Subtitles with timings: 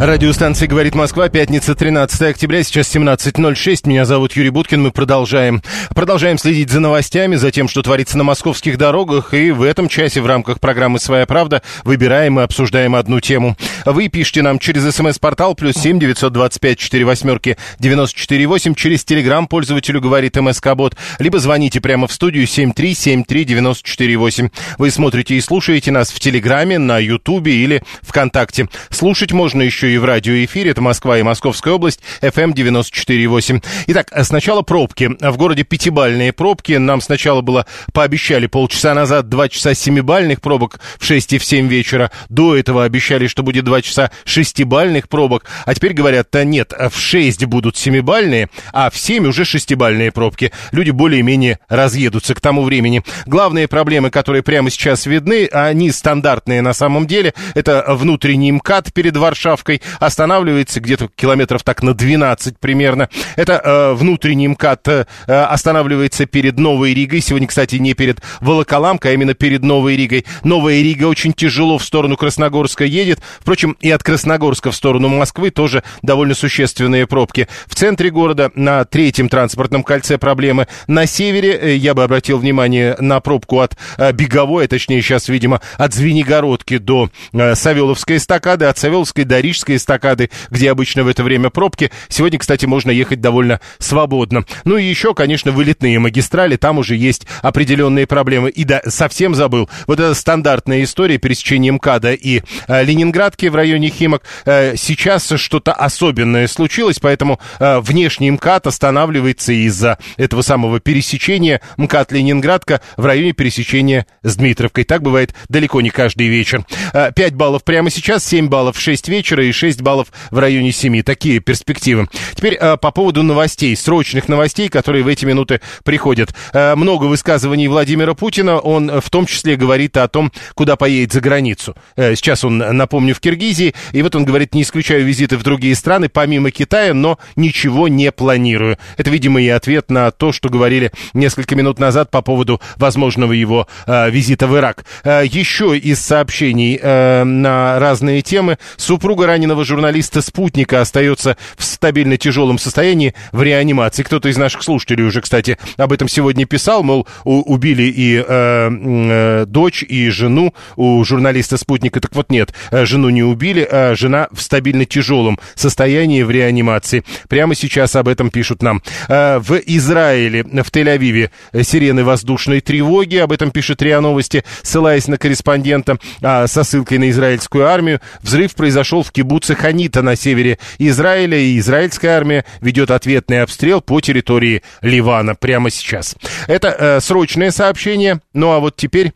[0.00, 3.88] Радиостанция «Говорит Москва», пятница, 13 октября, сейчас 17.06.
[3.88, 5.62] Меня зовут Юрий Буткин, мы продолжаем.
[5.94, 10.20] Продолжаем следить за новостями, за тем, что творится на московских дорогах, и в этом часе
[10.20, 13.56] в рамках программы «Своя правда» выбираем и обсуждаем одну тему.
[13.86, 18.74] Вы пишите нам через смс-портал плюс семь девятьсот двадцать пять четыре восьмерки девяносто четыре восемь
[18.74, 23.88] через телеграм пользователю «Говорит МСК-бот», либо звоните прямо в студию семь три семь три девяносто
[23.88, 24.48] четыре восемь.
[24.76, 28.68] Вы смотрите и слушаете нас в Телеграме, на Ютубе или ВКонтакте.
[28.90, 30.70] Слушать можно еще и в радиоэфире.
[30.70, 33.64] Это Москва и Московская область, FM 94.8.
[33.88, 35.10] Итак, сначала пробки.
[35.20, 36.72] В городе пятибальные пробки.
[36.72, 41.68] Нам сначала было, пообещали полчаса назад, два часа семибальных пробок в 6 и в 7
[41.68, 42.10] вечера.
[42.28, 45.44] До этого обещали, что будет два часа шестибальных пробок.
[45.64, 50.52] А теперь говорят, да нет, в 6 будут семибальные, а в 7 уже шестибальные пробки.
[50.72, 53.02] Люди более-менее разъедутся к тому времени.
[53.26, 57.34] Главные проблемы, которые прямо сейчас видны, они стандартные на самом деле.
[57.54, 63.08] Это внутренний МКАД перед Варшавкой останавливается где-то километров так на 12 примерно.
[63.36, 67.20] Это э, внутренний МКАД э, останавливается перед Новой Ригой.
[67.20, 70.24] Сегодня, кстати, не перед Волоколамкой, а именно перед Новой Ригой.
[70.42, 73.20] Новая Рига очень тяжело в сторону Красногорска едет.
[73.40, 77.48] Впрочем, и от Красногорска в сторону Москвы тоже довольно существенные пробки.
[77.66, 80.68] В центре города на третьем транспортном кольце проблемы.
[80.86, 85.28] На севере э, я бы обратил внимание на пробку от э, Беговой, а точнее сейчас,
[85.28, 91.08] видимо, от Звенигородки до э, Савеловской эстакады, от Савеловской до Рижской эстакады, где обычно в
[91.08, 91.90] это время пробки.
[92.08, 94.44] Сегодня, кстати, можно ехать довольно свободно.
[94.64, 98.50] Ну и еще, конечно, вылетные магистрали, там уже есть определенные проблемы.
[98.50, 103.88] И да, совсем забыл, вот эта стандартная история пересечения МКАДа и э, Ленинградки в районе
[103.88, 104.22] Химок.
[104.44, 112.12] Э, сейчас что-то особенное случилось, поэтому э, внешний МКАД останавливается из-за этого самого пересечения МКАД
[112.12, 114.84] Ленинградка в районе пересечения с Дмитровкой.
[114.84, 116.64] Так бывает далеко не каждый вечер.
[116.92, 120.72] Э, 5 баллов прямо сейчас, 7 баллов в 6 вечера и 6 баллов в районе
[120.72, 121.02] 7.
[121.02, 122.08] Такие перспективы.
[122.34, 126.34] Теперь э, по поводу новостей, срочных новостей, которые в эти минуты приходят.
[126.52, 128.58] Э, много высказываний Владимира Путина.
[128.58, 131.74] Он э, в том числе говорит о том, куда поедет за границу.
[131.96, 133.74] Э, сейчас он, напомню, в Киргизии.
[133.92, 138.10] И вот он говорит, не исключаю визиты в другие страны, помимо Китая, но ничего не
[138.12, 138.78] планирую.
[138.96, 143.68] Это, видимо, и ответ на то, что говорили несколько минут назад по поводу возможного его
[143.86, 144.84] э, визита в Ирак.
[145.04, 148.58] Э, еще из сообщений э, на разные темы.
[148.76, 154.02] Супруга раненого журналиста «Спутника» остается в стабильно тяжелом состоянии в реанимации.
[154.02, 159.44] Кто-то из наших слушателей уже, кстати, об этом сегодня писал, мол, убили и э, э,
[159.46, 162.00] дочь, и жену у журналиста «Спутника».
[162.00, 167.04] Так вот нет, э, жену не убили, а жена в стабильно тяжелом состоянии в реанимации.
[167.28, 168.82] Прямо сейчас об этом пишут нам.
[169.08, 175.06] Э, в Израиле, в Тель-Авиве э, сирены воздушной тревоги, об этом пишет РИА Новости, ссылаясь
[175.06, 178.00] на корреспондента а, со ссылкой на израильскую армию.
[178.22, 184.00] Взрыв произошел в кибуце Ханита на севере Израиля, и израильская армия ведет ответный обстрел по
[184.00, 186.16] территории Ливана прямо сейчас.
[186.46, 189.12] Это э, срочное сообщение, ну а вот теперь...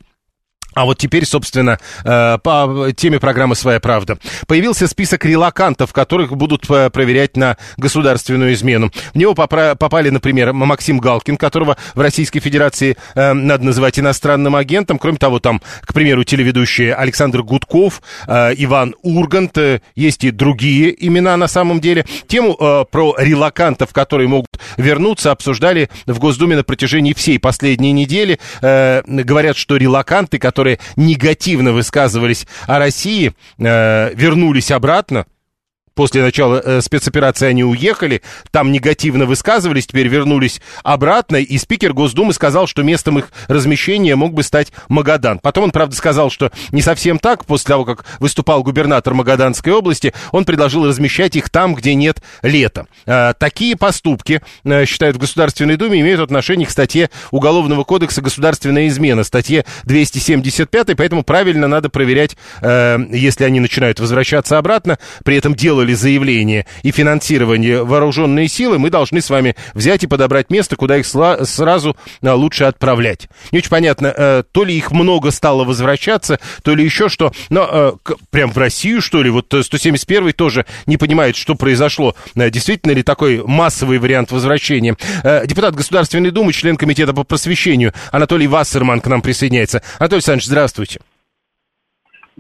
[0.79, 4.17] А вот теперь, собственно, э, по теме программы «Своя правда».
[4.47, 8.93] Появился список релакантов, которых будут э, проверять на государственную измену.
[9.13, 15.01] В него попали, например, Максим Галкин, которого в Российской Федерации э, надо называть иностранным агентом.
[15.01, 19.59] Кроме того, там, к примеру, телеведущие Александр Гудков, Иван Ургант.
[19.97, 22.05] Есть и другие имена на самом деле.
[22.29, 28.39] Тему про релакантов, которые могут вернуться, обсуждали в Госдуме на протяжении всей последней недели.
[28.61, 35.27] Говорят, что релаканты, которые негативно высказывались о России, э, вернулись обратно.
[35.99, 38.23] После начала э, спецоперации они уехали,
[38.53, 44.33] там негативно высказывались, теперь вернулись обратно, и спикер Госдумы сказал, что местом их размещения мог
[44.33, 45.41] бы стать Магадан.
[45.41, 50.15] Потом он, правда, сказал, что не совсем так, после того, как выступал губернатор Магаданской области,
[50.31, 52.87] он предложил размещать их там, где нет лета.
[53.05, 58.87] Э, такие поступки, э, считают в Государственной Думе, имеют отношение к статье Уголовного кодекса «Государственная
[58.87, 65.57] измена», статье 275, поэтому правильно надо проверять, э, если они начинают возвращаться обратно, при этом
[65.57, 70.77] делали сделали заявление и финансирование вооруженные силы, мы должны с вами взять и подобрать место,
[70.77, 73.29] куда их сразу а, лучше отправлять.
[73.53, 77.33] Не очень понятно, э, то ли их много стало возвращаться, то ли еще что.
[77.51, 77.93] Но э,
[78.31, 82.15] прям в Россию, что ли, вот 171 тоже не понимает, что произошло.
[82.35, 84.97] Действительно ли такой массовый вариант возвращения?
[85.47, 89.83] Депутат Государственной Думы, член Комитета по просвещению Анатолий Вассерман к нам присоединяется.
[89.99, 91.01] Анатолий Александрович, здравствуйте.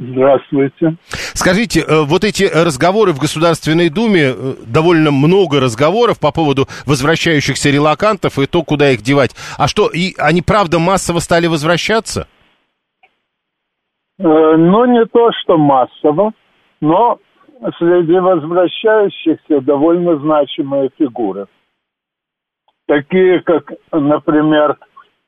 [0.01, 0.97] Здравствуйте.
[1.35, 7.69] Скажите, э, вот эти разговоры в Государственной Думе, э, довольно много разговоров по поводу возвращающихся
[7.71, 9.35] релакантов и то, куда их девать.
[9.59, 12.29] А что, и они правда массово стали возвращаться?
[14.21, 16.33] Э, ну, не то, что массово,
[16.81, 17.19] но
[17.79, 21.47] среди возвращающихся довольно значимые фигуры.
[22.87, 24.77] Такие, как, например,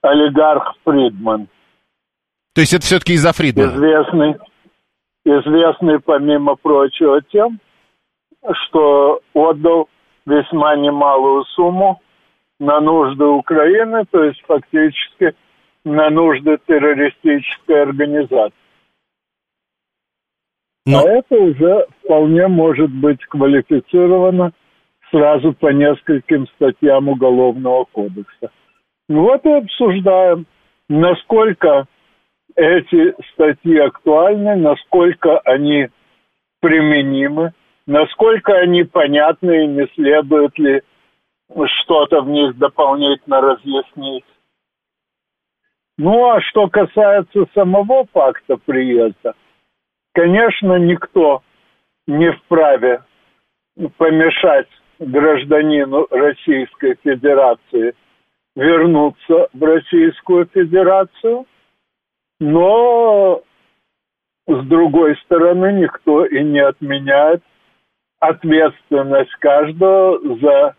[0.01, 1.49] олигарх Фридман.
[2.55, 3.75] То есть это все-таки из-за Фридмана?
[3.75, 4.37] Известный,
[5.25, 7.59] известный, помимо прочего, тем,
[8.53, 9.89] что отдал
[10.27, 12.01] весьма немалую сумму
[12.59, 15.35] на нужды Украины, то есть фактически
[15.85, 18.55] на нужды террористической организации.
[20.87, 21.01] Но...
[21.01, 24.53] А это уже вполне может быть квалифицировано
[25.11, 28.51] сразу по нескольким статьям Уголовного кодекса.
[29.09, 30.47] Вот и обсуждаем,
[30.89, 31.87] насколько
[32.61, 35.89] эти статьи актуальны, насколько они
[36.61, 37.53] применимы,
[37.87, 40.83] насколько они понятны и не следует ли
[41.81, 44.27] что-то в них дополнительно разъяснить.
[45.97, 49.35] Ну а что касается самого факта приезда,
[50.13, 51.43] конечно, никто
[52.07, 53.03] не вправе
[53.97, 54.69] помешать
[54.99, 57.95] гражданину Российской Федерации
[58.55, 61.47] вернуться в Российскую Федерацию–
[62.41, 63.43] но,
[64.47, 67.43] с другой стороны, никто и не отменяет
[68.19, 70.75] ответственность каждого за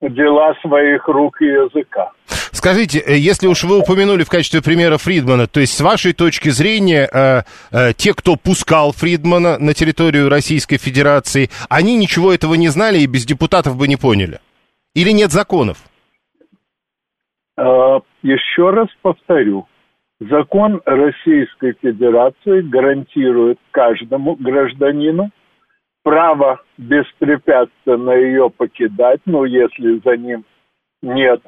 [0.00, 2.10] дела своих рук и языка.
[2.26, 6.48] Скажите, э, если уж вы упомянули в качестве примера Фридмана, то есть с вашей точки
[6.48, 12.68] зрения, э, э, те, кто пускал Фридмана на территорию Российской Федерации, они ничего этого не
[12.68, 14.40] знали и без депутатов бы не поняли?
[14.94, 15.78] Или нет законов?
[17.56, 19.66] Еще раз повторю,
[20.30, 25.30] Закон Российской Федерации гарантирует каждому гражданину
[26.02, 30.44] право беспрепятственно ее покидать, ну, если за ним
[31.02, 31.42] нет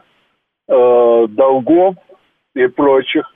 [0.69, 1.95] э, долгов
[2.55, 3.33] и прочих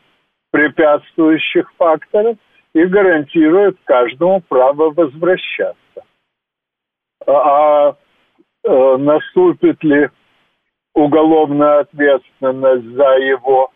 [0.51, 2.37] препятствующих факторов,
[2.75, 5.77] и гарантирует каждому право возвращаться.
[7.27, 7.97] А
[8.65, 10.09] э, наступит ли
[10.95, 13.71] уголовная ответственность за его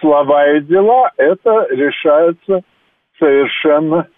[0.00, 2.62] слова и дела, это решается
[3.18, 4.08] совершенно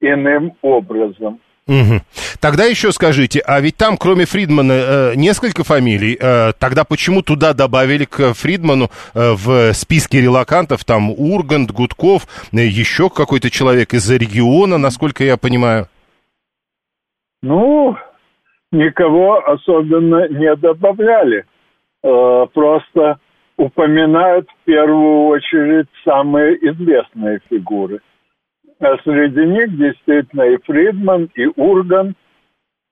[0.00, 1.40] иным образом.
[1.68, 2.00] Угу.
[2.40, 6.18] Тогда еще скажите, а ведь там, кроме Фридмана, э, несколько фамилий.
[6.20, 13.10] Э, тогда почему туда добавили к Фридману э, в списке релакантов там Ургант, Гудков, еще
[13.10, 15.86] какой-то человек из региона, насколько я понимаю?
[17.44, 17.96] Ну,
[18.72, 21.44] никого особенно не добавляли.
[22.02, 23.20] Просто
[23.56, 28.00] упоминают в первую очередь самые известные фигуры.
[28.80, 32.16] А среди них действительно и Фридман, и Урган.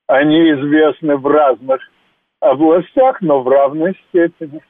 [0.07, 1.81] Они известны в разных
[2.41, 4.61] областях, но в равной степени.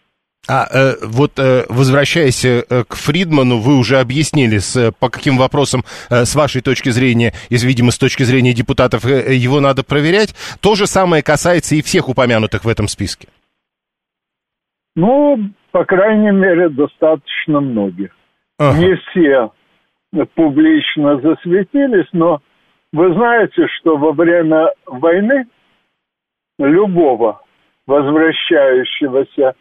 [0.49, 5.85] А э, вот э, возвращаясь э, к Фридману, вы уже объяснили, с, по каким вопросам,
[6.09, 10.35] э, с вашей точки зрения, из, видимо, с точки зрения депутатов, э, его надо проверять.
[10.61, 13.29] То же самое касается и всех упомянутых в этом списке.
[14.97, 18.15] Ну, по крайней мере, достаточно многих.
[18.59, 18.79] Ага.
[18.79, 19.51] Не все
[20.35, 22.41] публично засветились, но
[22.93, 25.47] вы знаете, что во время войны
[26.59, 27.41] любого
[27.87, 29.55] возвращающегося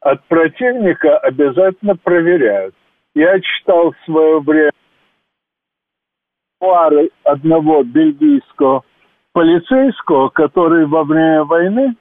[0.00, 2.74] от противника обязательно проверяют.
[3.14, 4.72] Я читал в свое время
[6.58, 8.82] пары одного бельгийского
[9.32, 11.94] полицейского, который во время войны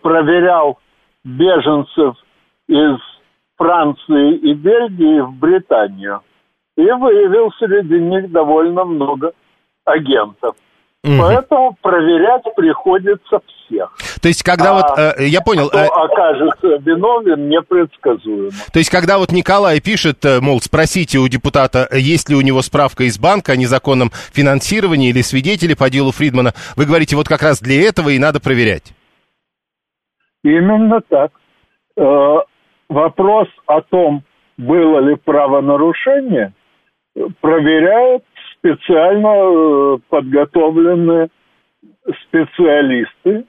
[0.00, 0.78] проверял
[1.24, 2.16] беженцев
[2.68, 2.98] из
[3.56, 6.20] Франции и Бельгии в Британию.
[6.76, 9.32] И выявил среди них довольно много
[9.84, 10.54] агентов.
[11.06, 11.14] Угу.
[11.18, 13.96] Поэтому проверять приходится всех.
[14.20, 15.68] То есть, когда а вот, э, я понял...
[15.68, 18.50] Кто э, окажется виновен, непредсказуемо.
[18.72, 22.60] То есть, когда вот Николай пишет, э, мол, спросите у депутата, есть ли у него
[22.60, 27.42] справка из банка о незаконном финансировании или свидетели по делу Фридмана, вы говорите, вот как
[27.42, 28.92] раз для этого и надо проверять.
[30.42, 31.30] Именно так.
[32.88, 34.22] Вопрос о том,
[34.56, 36.52] было ли правонарушение,
[37.40, 41.28] проверяют специально э, подготовленные
[42.22, 43.44] специалисты,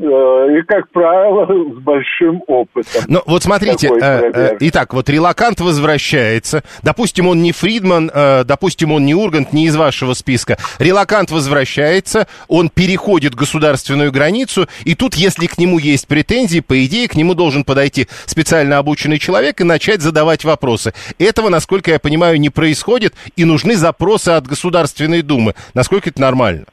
[0.00, 3.04] и, как правило, с большим опытом.
[3.06, 8.92] Ну, вот смотрите, э, э, итак, вот релакант возвращается, допустим, он не Фридман, э, допустим,
[8.92, 10.56] он не Ургант, не из вашего списка.
[10.78, 17.06] Релакант возвращается, он переходит государственную границу, и тут, если к нему есть претензии, по идее,
[17.08, 20.94] к нему должен подойти специально обученный человек и начать задавать вопросы.
[21.18, 25.54] Этого, насколько я понимаю, не происходит, и нужны запросы от Государственной Думы.
[25.74, 26.64] Насколько это нормально?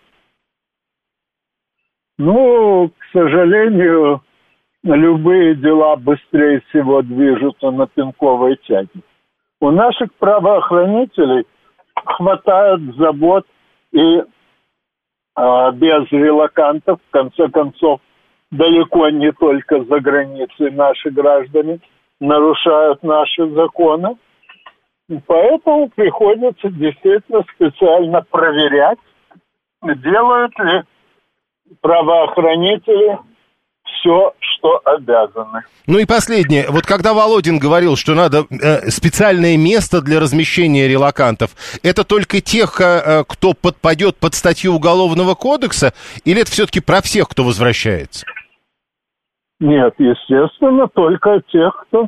[2.17, 4.21] Ну, к сожалению,
[4.83, 9.01] любые дела быстрее всего движутся на пинковой тяге.
[9.61, 11.45] У наших правоохранителей
[12.05, 13.45] хватает забот
[13.91, 14.23] и
[15.35, 18.01] а, без релакантов, в конце концов,
[18.51, 21.79] далеко не только за границей наши граждане
[22.19, 24.17] нарушают наши законы.
[25.27, 28.99] Поэтому приходится действительно специально проверять,
[29.83, 30.83] делают ли
[31.81, 33.17] правоохранители
[33.99, 35.61] все, что обязаны.
[35.87, 36.65] Ну и последнее.
[36.69, 41.51] Вот когда Володин говорил, что надо э, специальное место для размещения релакантов,
[41.83, 45.93] это только тех, э, кто подпадет под статью Уголовного кодекса,
[46.25, 48.25] или это все-таки про всех, кто возвращается?
[49.59, 52.07] Нет, естественно, только тех, кто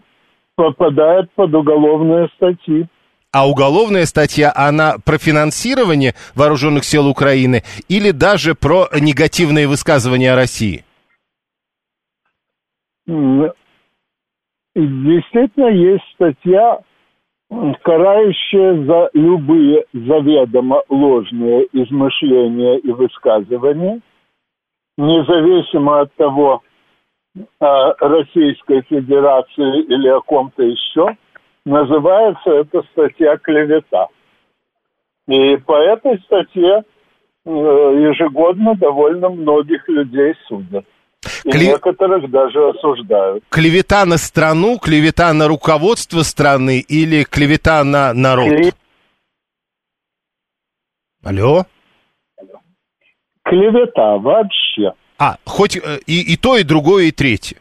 [0.56, 2.88] попадает под уголовные статьи.
[3.32, 10.36] А уголовная статья, она про финансирование вооруженных сил Украины или даже про негативные высказывания о
[10.36, 10.84] России?
[14.76, 16.80] Действительно, есть статья,
[17.84, 24.02] карающая за любые заведомо ложные измышления и высказывания,
[24.98, 26.64] независимо от того,
[27.60, 31.16] о Российской Федерации или о ком-то еще–
[31.70, 34.08] Называется эта статья «Клевета».
[35.28, 36.82] И по этой статье
[37.46, 40.84] э, ежегодно довольно многих людей судят.
[41.44, 41.68] И Кле...
[41.68, 43.44] некоторых даже осуждают.
[43.50, 48.50] Клевета на страну, клевета на руководство страны или клевета на народ?
[48.50, 48.72] Кле...
[51.24, 51.66] Алло?
[53.44, 54.94] Клевета вообще.
[55.20, 57.58] А, хоть э, и, и то, и другое, и третье.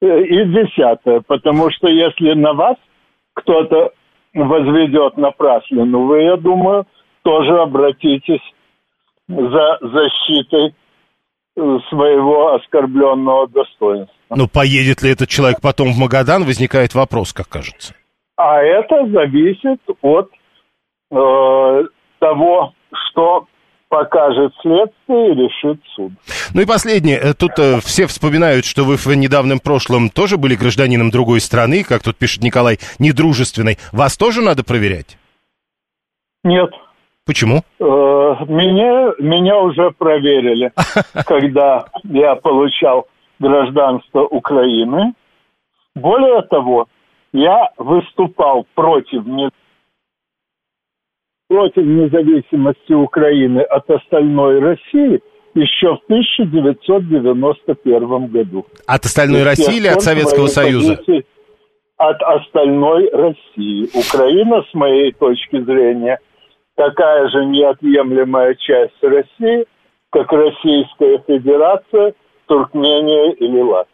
[0.00, 2.76] Э, и десятое, потому что если на вас
[3.34, 3.92] кто-то
[4.34, 6.86] возведет напраслину, вы, я думаю,
[7.22, 8.42] тоже обратитесь
[9.28, 10.74] за защитой
[11.56, 14.14] э, своего оскорбленного достоинства.
[14.30, 17.94] Ну, поедет ли этот человек потом в Магадан, возникает вопрос, как кажется.
[18.36, 20.30] А это зависит от
[21.10, 21.84] э,
[22.20, 23.46] того, что
[23.88, 26.12] покажет следствие и решит суд.
[26.54, 27.18] Ну и последнее.
[27.18, 31.84] Э, тут э, все вспоминают, что вы в недавнем прошлом тоже были гражданином другой страны,
[31.84, 33.78] как тут пишет Николай, недружественной.
[33.92, 35.18] Вас тоже надо проверять?
[36.44, 36.70] Нет.
[37.26, 37.62] Почему?
[37.78, 40.72] Э, меня, меня уже проверили,
[41.26, 43.06] когда я получал
[43.38, 45.14] гражданство Украины.
[45.94, 46.88] Более того,
[47.32, 49.26] я выступал против
[51.48, 55.20] против независимости Украины от остальной России
[55.54, 58.66] еще в 1991 году.
[58.86, 61.00] От остальной России или от Советского Союза?
[61.96, 63.88] От остальной России.
[63.92, 66.20] Украина, с моей точки зрения,
[66.76, 69.66] такая же неотъемлемая часть России,
[70.10, 72.14] как Российская Федерация–
[72.48, 73.86] Туркмения или Латвия.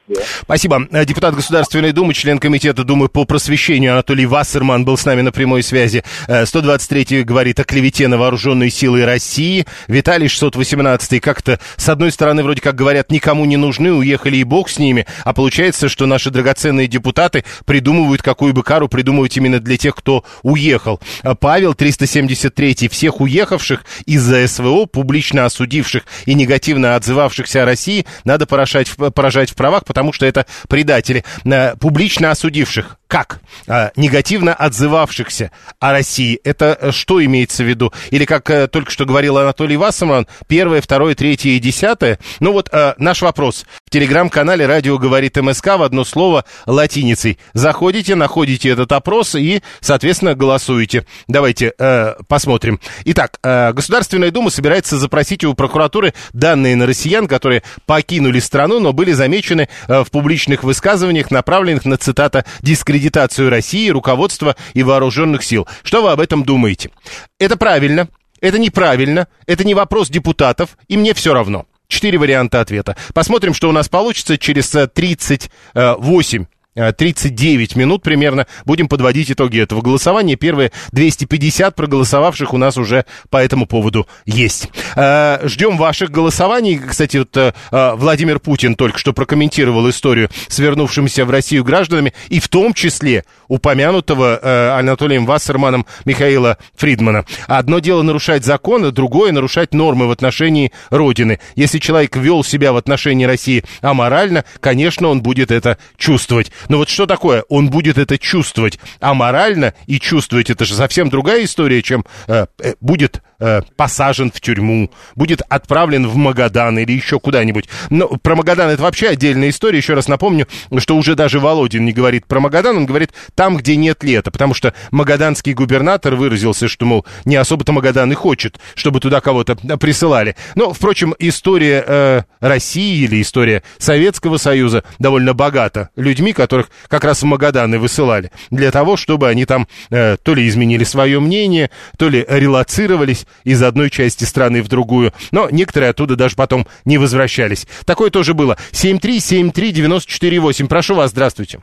[0.43, 0.87] Спасибо.
[1.07, 5.63] Депутат Государственной Думы, член Комитета Думы по просвещению Анатолий Вассерман был с нами на прямой
[5.63, 6.05] связи.
[6.29, 9.65] 123-й э, говорит о клевете на вооруженные силы России.
[9.89, 14.69] Виталий 618-й как-то, с одной стороны, вроде как говорят, никому не нужны, уехали и бог
[14.69, 19.79] с ними, а получается, что наши драгоценные депутаты придумывают, какую бы кару придумывать именно для
[19.79, 21.01] тех, кто уехал.
[21.23, 28.45] Э, Павел 373-й, всех уехавших из-за СВО, публично осудивших и негативно отзывавшихся о России, надо
[28.45, 33.41] поражать, поражать в правах, потому что это предатели, э, публично осудивших как?
[33.69, 36.41] А, негативно отзывавшихся о России.
[36.45, 37.93] Это э, что имеется в виду?
[38.11, 42.19] Или, как а, только что говорил Анатолий Вассерман, первое, второе, третье и десятое?
[42.41, 43.67] Ну вот а, наш вопрос.
[43.87, 47.39] В телеграм-канале «Радио говорит МСК» в одно слово латиницей.
[47.53, 51.07] Заходите, находите этот опрос и, соответственно, голосуете.
[51.29, 52.81] Давайте а, посмотрим.
[53.05, 58.93] Итак, а, Государственная Дума собирается запросить у прокуратуры данные на россиян, которые покинули страну, но
[58.93, 65.43] были замечены а, в публичных высказываниях, направленных на, цитата, дискредитацию дискредитацию России, руководства и вооруженных
[65.43, 65.69] сил.
[65.83, 66.91] Что вы об этом думаете?
[67.39, 68.09] Это правильно,
[68.41, 71.67] это неправильно, это не вопрос депутатов, и мне все равно.
[71.87, 72.97] Четыре варианта ответа.
[73.13, 79.81] Посмотрим, что у нас получится через 38 э, 39 минут примерно будем подводить итоги этого
[79.81, 80.37] голосования.
[80.37, 84.69] Первые 250 проголосовавших у нас уже по этому поводу есть.
[84.95, 86.79] Ждем ваших голосований.
[86.79, 92.49] Кстати, вот Владимир Путин только что прокомментировал историю с вернувшимися в Россию гражданами, и в
[92.49, 97.25] том числе упомянутого Анатолием Вассерманом Михаила Фридмана.
[97.47, 101.39] Одно дело нарушать законы, другое нарушать нормы в отношении Родины.
[101.55, 106.51] Если человек вел себя в отношении России аморально, конечно, он будет это чувствовать.
[106.69, 107.45] Но вот что такое?
[107.49, 112.75] Он будет это чувствовать аморально и чувствовать это же совсем другая история, чем э, э,
[112.81, 117.69] будет э, посажен в тюрьму, будет отправлен в Магадан или еще куда-нибудь.
[117.91, 119.79] Но про Магадан это вообще отдельная история.
[119.79, 123.77] Еще раз напомню, что уже даже Володин не говорит про Магадан, он говорит там, где
[123.77, 129.01] нет лета, потому что магаданский губернатор выразился, что, мол, не особо-то Магадан и хочет, чтобы
[129.01, 130.37] туда кого-то присылали.
[130.55, 137.23] Но, впрочем, история э, России или история Советского Союза довольно богата людьми, которых как раз
[137.23, 141.71] в Магадан и высылали, для того, чтобы они там э, то ли изменили свое мнение,
[141.99, 146.97] то ли релацировались из одной части страны в другую, но некоторые оттуда даже потом не
[146.99, 147.67] возвращались.
[147.87, 148.57] Такое тоже было.
[148.73, 150.69] 7373948.
[150.69, 151.59] Прошу вас, здравствуйте.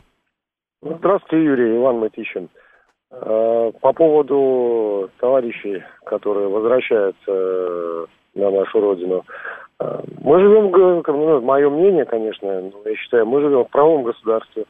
[0.81, 2.49] Здравствуйте, Юрий, Иван Матищин.
[3.11, 8.05] Э, по поводу товарищей, которые возвращаются э,
[8.35, 9.23] на нашу родину.
[9.79, 14.65] Э, мы живем, ну, мое мнение, конечно, я считаю, мы живем в правом государстве.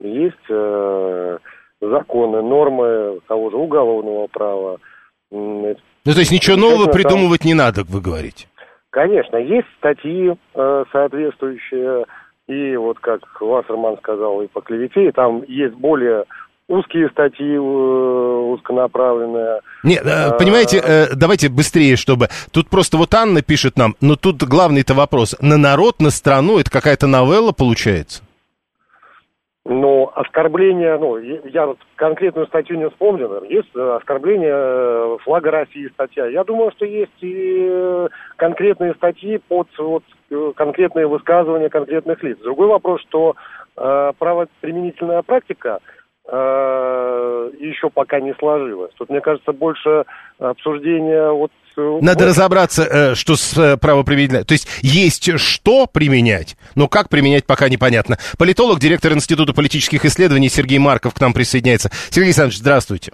[0.00, 1.38] Есть э,
[1.80, 4.78] законы, нормы того же уголовного права.
[5.30, 5.74] Ну,
[6.04, 7.48] то есть ничего нового придумывать там...
[7.48, 8.46] не надо, вы говорите?
[8.90, 12.04] Конечно, есть статьи э, соответствующие,
[12.48, 16.24] и вот как Вассерман сказал, и по клевете, и там есть более
[16.68, 19.60] узкие статьи, э, узконаправленные.
[19.82, 22.28] Нет, э, понимаете, э, давайте быстрее, чтобы...
[22.52, 25.36] Тут просто вот Анна пишет нам, но тут главный-то вопрос.
[25.40, 28.22] На народ, на страну, это какая-то новелла получается?
[29.68, 36.26] Ну, оскорбление, ну, я вот конкретную статью не вспомнил, есть оскорбление флага России статья.
[36.26, 38.06] Я думаю, что есть и
[38.36, 40.04] конкретные статьи под вот,
[40.54, 42.38] конкретные высказывания конкретных лиц.
[42.38, 43.34] Другой вопрос, что
[43.76, 45.80] э, правоприменительная практика–
[46.28, 48.92] Э, еще пока не сложилось.
[48.96, 50.04] Тут, мне кажется, больше
[50.38, 51.52] обсуждения вот...
[51.76, 52.30] Э, Надо вот.
[52.30, 54.44] разобраться, э, что с правоприменительной...
[54.44, 58.18] То есть есть что применять, но как применять пока непонятно.
[58.38, 61.90] Политолог, директор Института политических исследований Сергей Марков к нам присоединяется.
[62.10, 63.12] Сергей Александрович, здравствуйте.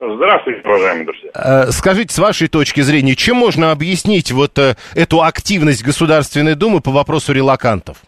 [0.00, 1.72] Здравствуйте, уважаемые друзья.
[1.72, 7.32] Скажите, с вашей точки зрения, чем можно объяснить вот эту активность Государственной Думы по вопросу
[7.32, 7.98] релакантов?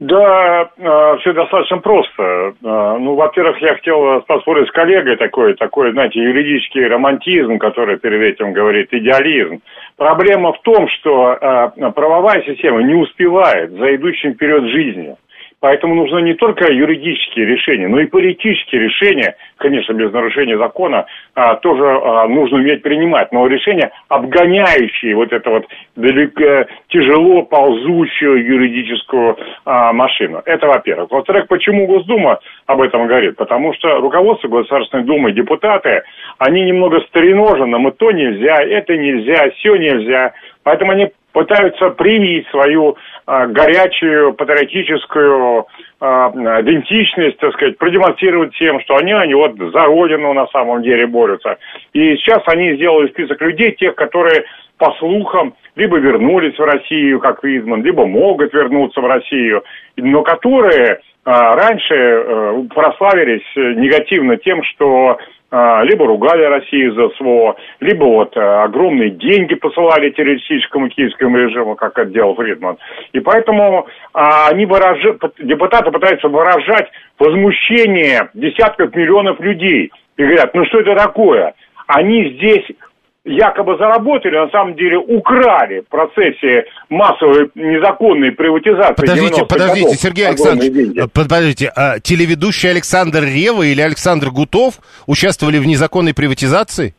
[0.00, 2.22] Да, э, все достаточно просто.
[2.22, 2.52] Э,
[2.98, 8.52] ну, во-первых, я хотел поспорить с коллегой такой, такой, знаете, юридический романтизм, который перед этим
[8.52, 9.60] говорит идеализм.
[9.96, 15.16] Проблема в том, что э, правовая система не успевает за идущим вперед жизнью.
[15.64, 21.54] Поэтому нужно не только юридические решения, но и политические решения, конечно, без нарушения закона, а,
[21.54, 23.32] тоже а, нужно уметь принимать.
[23.32, 30.42] Но решения, обгоняющие вот эту вот далеко, тяжело ползущую юридическую а, машину.
[30.44, 31.10] Это во-первых.
[31.10, 33.36] Во-вторых, почему Госдума об этом говорит?
[33.36, 36.02] Потому что руководство Государственной Думы, депутаты,
[36.36, 40.34] они немного стреножены, мы то нельзя, это нельзя, все нельзя.
[40.62, 45.66] Поэтому они пытаются привить свою горячую патриотическую
[46.00, 51.06] а, идентичность, так сказать, продемонстрировать тем, что они, они вот за родину на самом деле
[51.06, 51.56] борются.
[51.92, 54.44] И сейчас они сделали список людей, тех, которые
[54.76, 59.64] по слухам, либо вернулись в Россию, как Визман, либо могут вернуться в Россию,
[59.96, 65.18] но которые а, раньше э, прославились негативно тем, что
[65.50, 71.96] либо ругали Россию за СВО, либо вот а, огромные деньги посылали террористическому киевскому режиму, как
[71.98, 72.76] это делал Фридман.
[73.12, 79.92] И поэтому а, они выражают, депутаты пытаются выражать возмущение десятков миллионов людей.
[80.16, 81.54] И говорят, ну что это такое?
[81.86, 82.64] Они здесь
[83.24, 88.94] якобы заработали, на самом деле украли в процессе массовой незаконной приватизации.
[88.94, 94.74] Подождите, подождите, годов, Сергей Александрович, э, подождите, а телеведущий Александр Рева или Александр Гутов
[95.06, 96.94] участвовали в незаконной приватизации?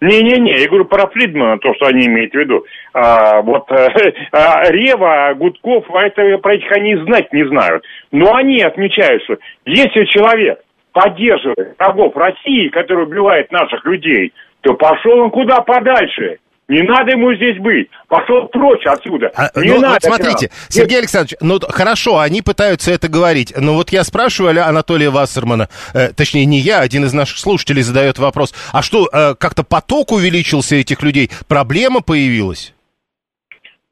[0.00, 2.64] Не-не-не, я говорю про Фридмана, то, что они имеют в виду.
[2.94, 7.82] А, вот а, Рева, Гудков, это, про этих они знать не знают.
[8.12, 10.60] Но они отмечают, что если человек
[10.92, 16.38] поддерживает врагов России, который убивает наших людей, то пошел он куда подальше.
[16.68, 17.88] Не надо ему здесь быть.
[18.08, 19.32] Пошел прочь отсюда.
[19.34, 19.94] А, не ну, надо.
[19.94, 20.60] Вот смотрите, прям.
[20.68, 23.54] Сергей Александрович, ну хорошо, они пытаются это говорить.
[23.56, 28.18] Но вот я спрашиваю Анатолия Вассермана, э, точнее не я, один из наших слушателей задает
[28.18, 28.54] вопрос.
[28.70, 31.30] А что, э, как-то поток увеличился этих людей?
[31.48, 32.74] Проблема появилась?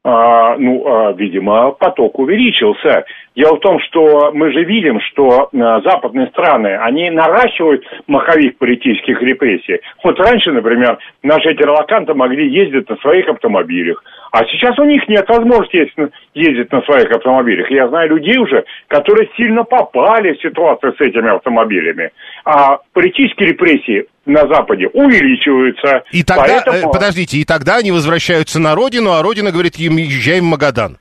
[0.03, 3.05] А, ну, а, видимо, поток увеличился.
[3.37, 9.21] Дело в том, что мы же видим, что э, западные страны, они наращивают маховик политических
[9.21, 9.79] репрессий.
[10.03, 15.07] Вот раньше, например, наши эти релаканты могли ездить на своих автомобилях, а сейчас у них
[15.07, 15.87] нет возможности
[16.33, 17.69] ездить на своих автомобилях.
[17.69, 22.09] Я знаю людей уже, которые сильно попали в ситуацию с этими автомобилями.
[22.43, 26.03] А политические репрессии на Западе увеличиваются.
[26.11, 26.89] И тогда, поэтому...
[26.89, 30.97] Э, подождите, и тогда они возвращаются на родину, а родина говорит им, езжаем в Магадан.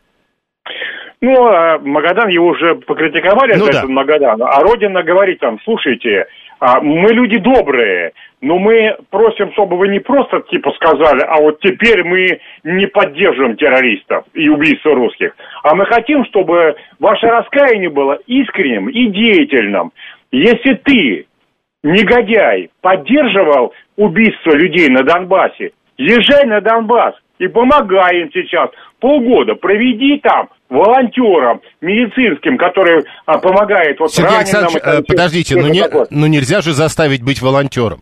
[1.27, 3.85] Ну, а Магадан, его уже покритиковали ну, да.
[3.89, 6.27] Магадан, а Родина говорит там, слушайте,
[6.61, 11.59] а, мы люди добрые, но мы просим, чтобы вы не просто типа сказали, а вот
[11.59, 15.35] теперь мы не поддерживаем террористов и убийства русских,
[15.65, 19.91] а мы хотим, чтобы ваше раскаяние было искренним и деятельным.
[20.31, 21.27] Если ты,
[21.83, 28.71] негодяй, поддерживал убийство людей на Донбассе, езжай на Донбасс и помогай им сейчас.
[29.01, 35.85] Полгода проведи там, волонтерам медицинским, которые а, помогают вот Сергей Александрович, э, подождите, ну, не,
[36.11, 38.01] ну нельзя же заставить быть волонтером.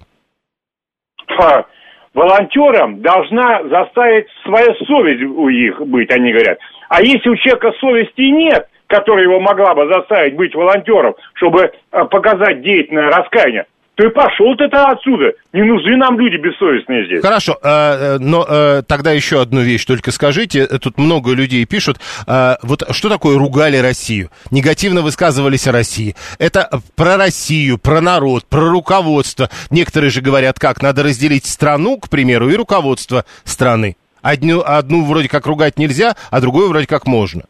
[1.27, 1.67] Ха,
[2.15, 6.59] волонтером должна заставить своя совесть у них быть, они говорят.
[6.89, 12.05] А если у человека совести нет, которая его могла бы заставить быть волонтером, чтобы а,
[12.05, 13.67] показать деятельное раскаяние,
[13.97, 15.33] ты пошел ты -то отсюда.
[15.53, 17.23] Не нужны нам люди бессовестные здесь.
[17.23, 20.67] Хорошо, э, э, но э, тогда еще одну вещь только скажите.
[20.67, 21.99] Тут много людей пишут.
[22.27, 24.31] Вот что такое ругали Россию?
[24.51, 26.17] Негативно высказывались о России.
[26.39, 29.49] Это про Россию, про народ, про руководство.
[29.71, 33.97] Некоторые же говорят, как надо разделить страну, к примеру, и руководство страны.
[34.23, 37.45] Одну, одну вроде как ругать нельзя, а другую вроде как можно.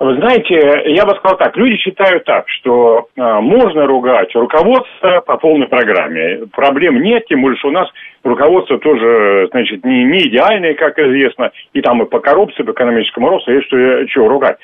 [0.00, 0.54] Вы знаете,
[0.94, 6.46] я бы сказал так, люди считают так, что э, можно ругать руководство по полной программе.
[6.52, 7.86] Проблем нет, тем более, что у нас
[8.24, 13.28] руководство тоже, значит, не, не идеальное, как известно, и там и по коррупции, по экономическому
[13.28, 14.56] росту, есть что, что ругать.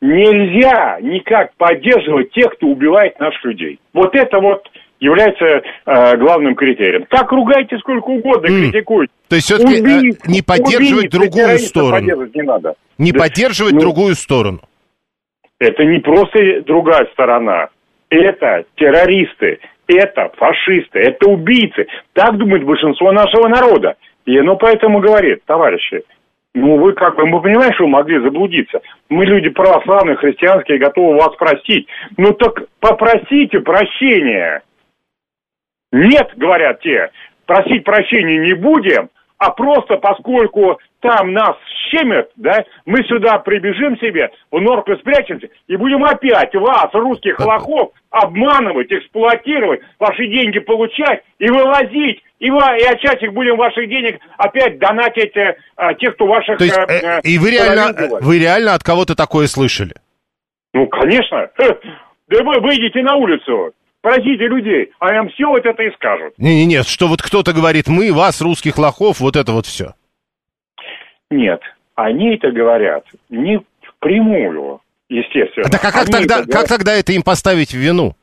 [0.00, 3.80] Нельзя никак поддерживать тех, кто убивает наших людей.
[3.94, 4.62] Вот это вот
[5.00, 7.04] является э, главным критерием.
[7.10, 8.70] Так ругайте сколько угодно, mm.
[8.70, 9.12] критикуйте.
[9.28, 12.30] То есть все-таки убийц, э, не поддерживать убийц, другую сторону.
[12.32, 12.74] Не, надо.
[12.96, 13.18] не да.
[13.18, 14.60] поддерживать ну, другую сторону.
[15.64, 17.68] Это не просто другая сторона.
[18.10, 21.86] Это террористы, это фашисты, это убийцы.
[22.12, 23.96] Так думает большинство нашего народа.
[24.26, 26.04] И оно поэтому говорит, товарищи,
[26.54, 28.80] ну вы как бы, мы понимаем, что вы могли заблудиться.
[29.08, 31.88] Мы люди православные, христианские, готовы вас простить.
[32.18, 34.62] Ну так попросите прощения.
[35.92, 37.10] Нет, говорят те,
[37.46, 41.54] просить прощения не будем, а просто поскольку там нас
[41.90, 47.92] щемят, да, мы сюда прибежим себе, в норку спрячемся и будем опять вас, русских лохов,
[48.10, 54.78] обманывать, эксплуатировать, ваши деньги получать и вывозить, и, и отчасти их будем ваших денег опять
[54.78, 56.56] донатить э, э тех, кто ваших...
[56.56, 59.94] То есть, э, э, и вы реально, вы реально от кого-то такое слышали?
[60.72, 61.50] Ну, конечно.
[62.26, 66.32] Да вы выйдите на улицу, Спросите людей, а им все вот это и скажут.
[66.38, 69.92] Не-не-не, что вот кто-то говорит, мы, вас, русских лохов, вот это вот все.
[71.34, 71.60] Нет,
[71.96, 75.68] они это говорят не впрямую, естественно.
[75.68, 76.52] Так а как, тогда, говорят...
[76.52, 78.14] как тогда это им поставить в вину?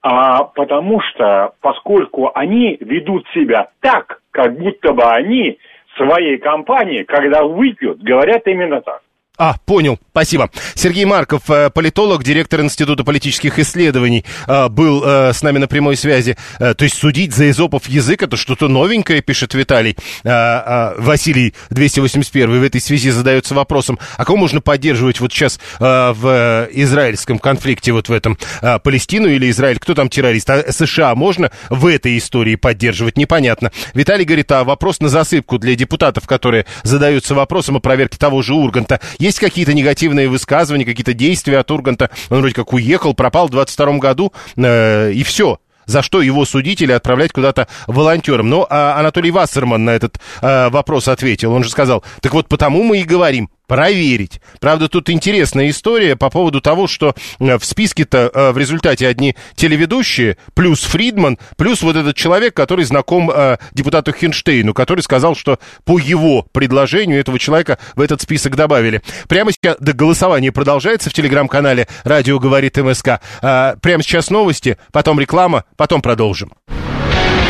[0.00, 5.58] А, потому что, поскольку они ведут себя так, как будто бы они
[5.96, 9.01] своей компании, когда выпьют, говорят именно так.
[9.38, 10.50] А, понял, спасибо.
[10.74, 15.96] Сергей Марков, э, политолог, директор Института политических исследований, э, был э, с нами на прямой
[15.96, 16.36] связи.
[16.58, 19.96] То есть судить за изопов язык, это что-то новенькое, пишет Виталий.
[20.22, 27.38] Василий 281 в этой связи задается вопросом, а кого можно поддерживать вот сейчас в израильском
[27.38, 28.38] конфликте, вот в этом,
[28.82, 29.78] Палестину или Израиль?
[29.78, 30.50] Кто там террорист?
[30.50, 33.16] А США можно в этой истории поддерживать?
[33.16, 33.72] Непонятно.
[33.94, 38.54] Виталий говорит, а вопрос на засыпку для депутатов, которые задаются вопросом о проверке того же
[38.54, 39.00] Урганта.
[39.22, 42.10] Есть какие-то негативные высказывания, какие-то действия от Урганта?
[42.28, 46.80] Он вроде как уехал, пропал в 22 году, э, и все за что его судить
[46.82, 48.48] или отправлять куда-то волонтером.
[48.48, 51.52] Но а Анатолий Вассерман на этот а, вопрос ответил.
[51.52, 54.42] Он же сказал, так вот потому мы и говорим, проверить.
[54.60, 59.34] Правда, тут интересная история по поводу того, что э, в списке-то э, в результате одни
[59.54, 65.58] телеведущие, плюс Фридман, плюс вот этот человек, который знаком э, депутату Хинштейну, который сказал, что
[65.86, 69.00] по его предложению этого человека в этот список добавили.
[69.26, 73.22] Прямо сейчас да, голосование продолжается в телеграм-канале «Радио говорит МСК».
[73.40, 76.52] Прямо сейчас новости, потом реклама, потом продолжим.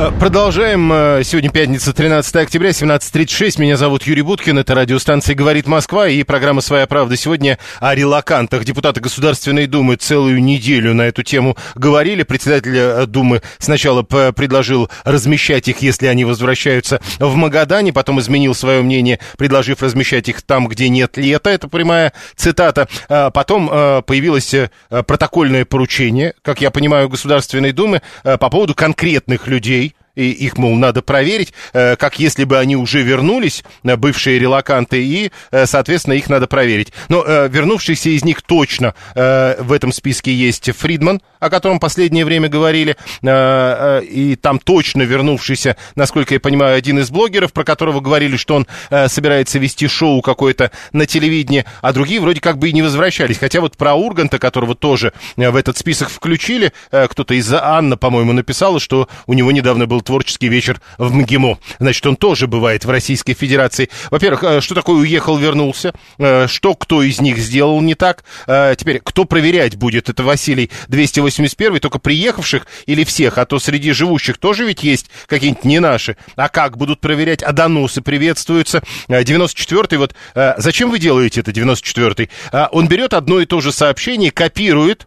[0.00, 0.92] Э, продолжаем.
[0.92, 3.60] Э, сегодня пятница, 13 октября, 17.36.
[3.60, 4.56] Меня зовут Юрий Буткин.
[4.56, 7.16] Это радиостанция «Говорит Москва» и программа «Своя правда».
[7.16, 8.64] Сегодня о релакантах.
[8.64, 12.22] Депутаты Государственной Думы целую неделю на эту тему говорили.
[12.22, 17.92] Председатель э, Думы сначала предложил размещать их, если они возвращаются в Магадане.
[17.92, 21.50] Потом изменил свое мнение, предложив размещать их там, где нет лета.
[21.50, 22.86] Это прямая цитата.
[23.08, 23.68] Потом
[24.04, 24.54] появилось
[24.88, 29.87] протокольное поручение, как я понимаю, Государственной Думы по поводу конкретных людей,
[30.18, 35.02] и их, мол, надо проверить, э, как если бы они уже вернулись, э, бывшие релаканты,
[35.04, 36.92] и, э, соответственно, их надо проверить.
[37.08, 42.96] Но вернувшиеся из них точно в этом списке есть Фридман, о котором последнее время говорили,
[43.22, 48.66] и там точно вернувшийся, насколько я понимаю, один из блогеров, про которого говорили, что он
[49.08, 53.38] собирается вести шоу какое-то на телевидении, а другие вроде как бы и не возвращались.
[53.38, 58.80] Хотя вот про Урганта, которого тоже в этот список включили, кто-то из Анна, по-моему, написала,
[58.80, 61.58] что у него недавно был творческий вечер в МГИМО.
[61.80, 63.90] Значит, он тоже бывает в Российской Федерации.
[64.10, 65.92] Во-первых, э, что такое уехал, вернулся?
[66.18, 68.24] Э, что кто из них сделал не так?
[68.46, 70.08] Э, теперь, кто проверять будет?
[70.08, 73.36] Это Василий 281, только приехавших или всех?
[73.36, 76.16] А то среди живущих тоже ведь есть какие-нибудь не наши.
[76.36, 77.42] А как будут проверять?
[77.42, 78.82] А доносы приветствуются.
[79.08, 80.14] 94-й, вот
[80.56, 82.30] зачем вы делаете это, 94-й?
[82.70, 85.06] Он берет одно и то же сообщение, копирует,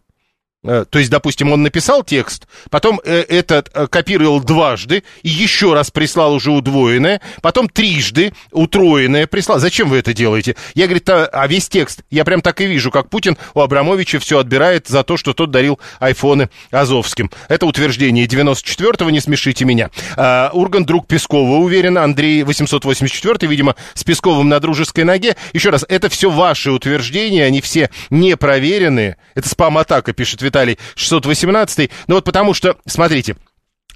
[0.63, 5.89] то есть, допустим, он написал текст, потом э, этот э, копировал дважды и еще раз
[5.89, 9.57] прислал уже удвоенное, потом трижды утроенное прислал.
[9.57, 10.55] Зачем вы это делаете?
[10.75, 14.19] Я, говорит, а, а весь текст, я прям так и вижу, как Путин у Абрамовича
[14.19, 17.31] все отбирает за то, что тот дарил айфоны Азовским.
[17.49, 19.89] Это утверждение 94-го, не смешите меня.
[20.15, 25.35] А, Урган, друг Пескова, уверен, Андрей 884 видимо, с Песковым на дружеской ноге.
[25.53, 29.17] Еще раз, это все ваши утверждения, они все непроверенные.
[29.33, 31.89] Это спам-атака, пишет Виталий 618.
[32.07, 33.35] Ну вот потому что, смотрите,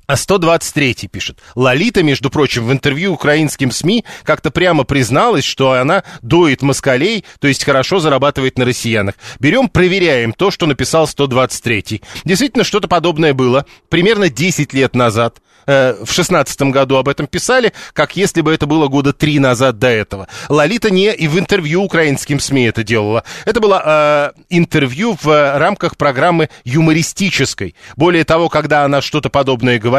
[0.07, 1.39] а 123 пишет.
[1.55, 7.47] Лолита, между прочим, в интервью украинским СМИ как-то прямо призналась, что она доит москалей, то
[7.47, 9.15] есть хорошо зарабатывает на россиянах.
[9.39, 12.01] Берем, проверяем то, что написал 123.
[12.23, 15.39] Действительно, что-то подобное было примерно 10 лет назад.
[15.67, 19.79] Э, в шестнадцатом году об этом писали, как если бы это было года три назад
[19.79, 20.27] до этого.
[20.47, 23.23] Лолита не и в интервью украинским СМИ это делала.
[23.45, 27.75] Это было э, интервью в э, рамках программы юмористической.
[27.95, 29.94] Более того, когда она что-то подобное говорила,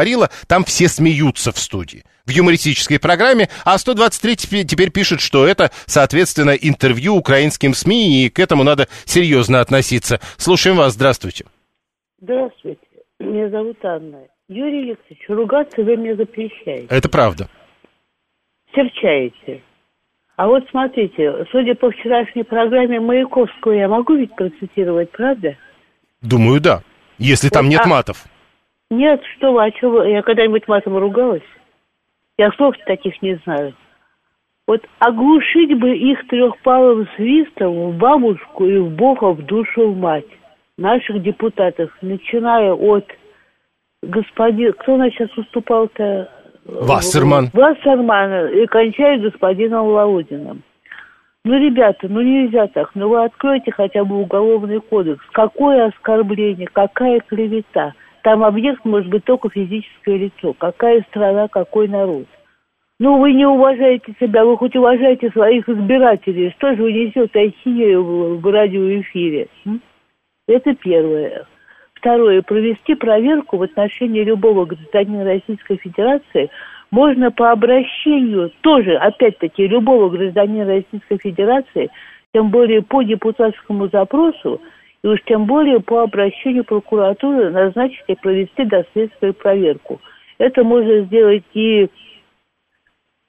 [0.47, 6.51] там все смеются в студии в юмористической программе, а 123 теперь пишет, что это, соответственно,
[6.51, 10.19] интервью украинским СМИ, и к этому надо серьезно относиться.
[10.35, 11.45] Слушаем вас, здравствуйте.
[12.19, 12.81] Здравствуйте,
[13.19, 14.19] меня зовут Анна.
[14.49, 16.87] Юрий Алексеевич, ругаться вы мне запрещаете.
[16.89, 17.49] Это правда.
[18.75, 19.63] Серчаете.
[20.35, 25.57] А вот смотрите, судя по вчерашней программе Маяковского, я могу ведь процитировать, правда?
[26.21, 26.83] Думаю, да.
[27.17, 27.87] Если там нет а...
[27.87, 28.25] матов.
[28.89, 30.09] Нет, что вы, а что вы?
[30.09, 31.43] Я когда-нибудь матом ругалась?
[32.37, 33.73] Я слов таких не знаю.
[34.67, 40.25] Вот оглушить бы их трехпалым свистом в бабушку и в Бога в душу в мать
[40.77, 43.05] наших депутатов, начиная от
[44.03, 44.73] господин...
[44.73, 46.29] Кто у нас сейчас выступал-то?
[46.65, 47.49] Вассерман.
[47.53, 50.63] Вассерман и кончает господином Володиным.
[51.45, 52.91] Ну, ребята, ну нельзя так.
[52.93, 55.23] Ну, вы откройте хотя бы уголовный кодекс.
[55.31, 57.93] Какое оскорбление, какая клевета.
[58.23, 60.53] Там объект может быть только физическое лицо.
[60.53, 62.25] Какая страна, какой народ.
[62.99, 66.51] Ну, вы не уважаете себя, вы хоть уважаете своих избирателей.
[66.57, 69.47] Что же вы несете ахинею в, радиоэфире?
[70.47, 71.45] Это первое.
[71.93, 72.41] Второе.
[72.41, 76.49] Провести проверку в отношении любого гражданина Российской Федерации
[76.89, 81.89] можно по обращению тоже, опять-таки, любого гражданина Российской Федерации,
[82.33, 84.61] тем более по депутатскому запросу,
[85.03, 90.01] и уж тем более по обращению прокуратуры назначить и провести доследственную проверку.
[90.37, 91.87] Это можно сделать и,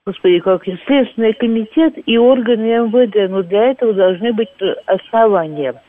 [0.06, 4.48] господи, как и Следственный комитет, и органы МВД, но для этого должны быть
[4.86, 5.80] основания.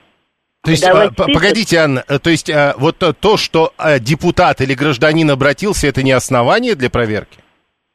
[0.63, 4.73] То есть, а, погодите, Анна, э, то есть а, вот то, что а, депутат или
[4.73, 7.39] гражданин обратился, это не основание для проверки?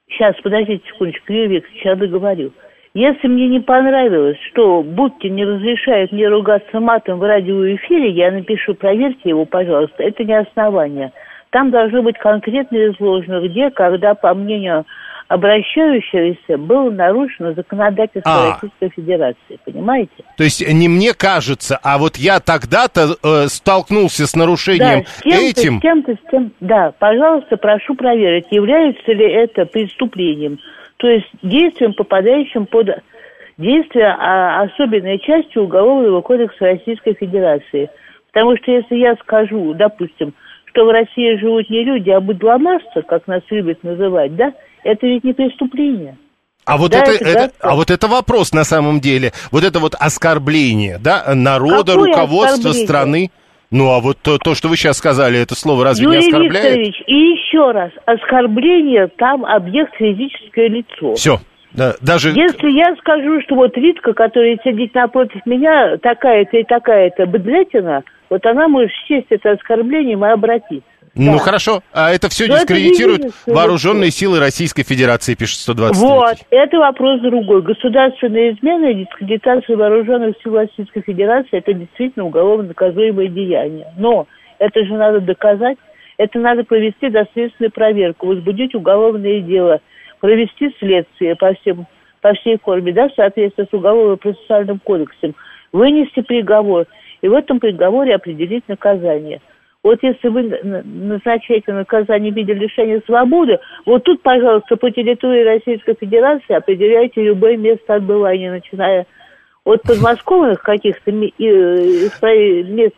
[0.09, 2.53] Сейчас, подождите секундочку, я договорю.
[2.97, 8.75] Если мне не понравилось, что Будки не разрешает мне ругаться матом в радиоэфире, я напишу,
[8.75, 10.05] проверьте его, пожалуйста.
[10.05, 11.11] Это не основание.
[11.51, 14.85] Там должно быть конкретно изложено, где, когда, по мнению
[15.29, 18.53] обращающегося было нарушено законодательство а.
[18.53, 20.13] Российской Федерации, понимаете?
[20.37, 25.41] То есть не мне кажется, а вот я тогда-то э, столкнулся с нарушением да, с
[25.41, 25.79] этим.
[25.79, 30.59] С кем-то, с кем Да, пожалуйста, прошу проверить, является ли это преступлением,
[30.99, 32.91] то есть действием, попадающим под
[33.57, 37.89] действие а, особенной частью Уголовного кодекса Российской Федерации.
[38.33, 40.35] Потому что если я скажу, допустим,
[40.67, 44.53] что в России живут не люди, а быдломасцы, как нас любят называть, да,
[44.85, 46.17] это ведь не преступление.
[46.65, 49.33] А вот, Да, это, это это- а вот это вопрос на самом деле.
[49.51, 53.31] Вот это вот оскорбление, да, народа, Какое руководства страны.
[53.71, 56.77] Ну, а вот то, то, что вы сейчас сказали, это слово разве Юрий не оскорбляет?
[56.77, 61.15] Викторович, и еще раз, оскорбление там объект физическое лицо.
[61.15, 61.41] Все.
[61.73, 62.31] Да, даже...
[62.31, 68.47] Если я скажу, что вот Витка, которая сидит напротив меня, такая-то и такая-то быдлятина, вот
[68.47, 70.89] она может счесть это оскорблением и обратиться.
[71.15, 71.83] Ну, хорошо.
[71.93, 77.21] А это все Но это дискредитирует вооруженные силы Российской Федерации, пишет 120 Вот, это вопрос
[77.21, 77.63] другой.
[77.63, 83.87] Государственная измена и дискредитация вооруженных сил Российской Федерации– это действительно уголовно наказуемое деяние.
[83.97, 84.27] Но
[84.59, 85.79] это же надо доказать,
[86.19, 89.81] это надо провести доследственную проверку, возбудить уголовное дело,
[90.21, 91.87] провести следствие по, всем,
[92.21, 95.35] по всей форме, да, в соответствии с уголовно-процессуальным кодексом,
[95.73, 96.87] вынести приговор
[97.23, 99.41] и в этом приговоре определить наказание.
[99.85, 105.45] Вот если вы на- назначаете наказание в виде лишения свободы, вот тут, пожалуйста, по территории
[105.45, 109.07] Российской Федерации определяйте любое место отбывания, начиная
[109.65, 112.95] от подмосковных каких-то э, мест.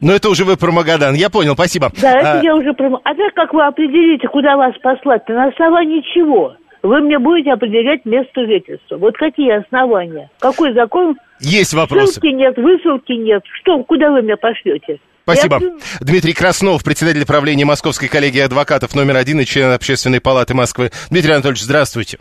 [0.00, 1.14] Но это уже вы про Магадан.
[1.14, 1.90] Я понял, спасибо.
[2.00, 2.70] Да, это А, я уже...
[2.72, 6.54] пром- А так как вы определите, куда вас послать, на основании чего?
[6.82, 8.96] Вы мне будете определять место жительства.
[8.96, 10.30] Вот какие основания?
[10.38, 11.16] Какой закон?
[11.40, 12.14] Есть вопросы.
[12.14, 13.42] Ссылки нет, высылки нет.
[13.60, 14.98] Что, куда вы меня пошлете?
[15.34, 15.58] Спасибо.
[15.60, 20.90] Я- Дмитрий Краснов, председатель правления Московской коллегии адвокатов номер один и член Общественной палаты Москвы.
[21.10, 22.18] Дмитрий Анатольевич, здравствуйте.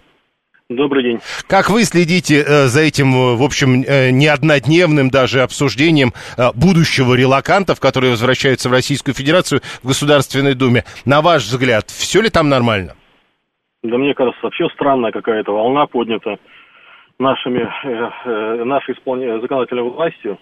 [0.69, 1.19] Добрый день.
[1.47, 6.13] Как вы следите э, за этим, э, в общем, э, не однодневным даже обсуждением
[6.53, 10.83] будущего релакантов, которые возвращаются в Российскую Федерацию в Государственной Думе?
[11.05, 12.93] На ваш взгляд, все ли там нормально?
[13.81, 16.37] Да мне кажется, вообще странная какая-то волна поднята
[17.17, 20.37] нашими, э, э, нашей исполня- законодательной властью.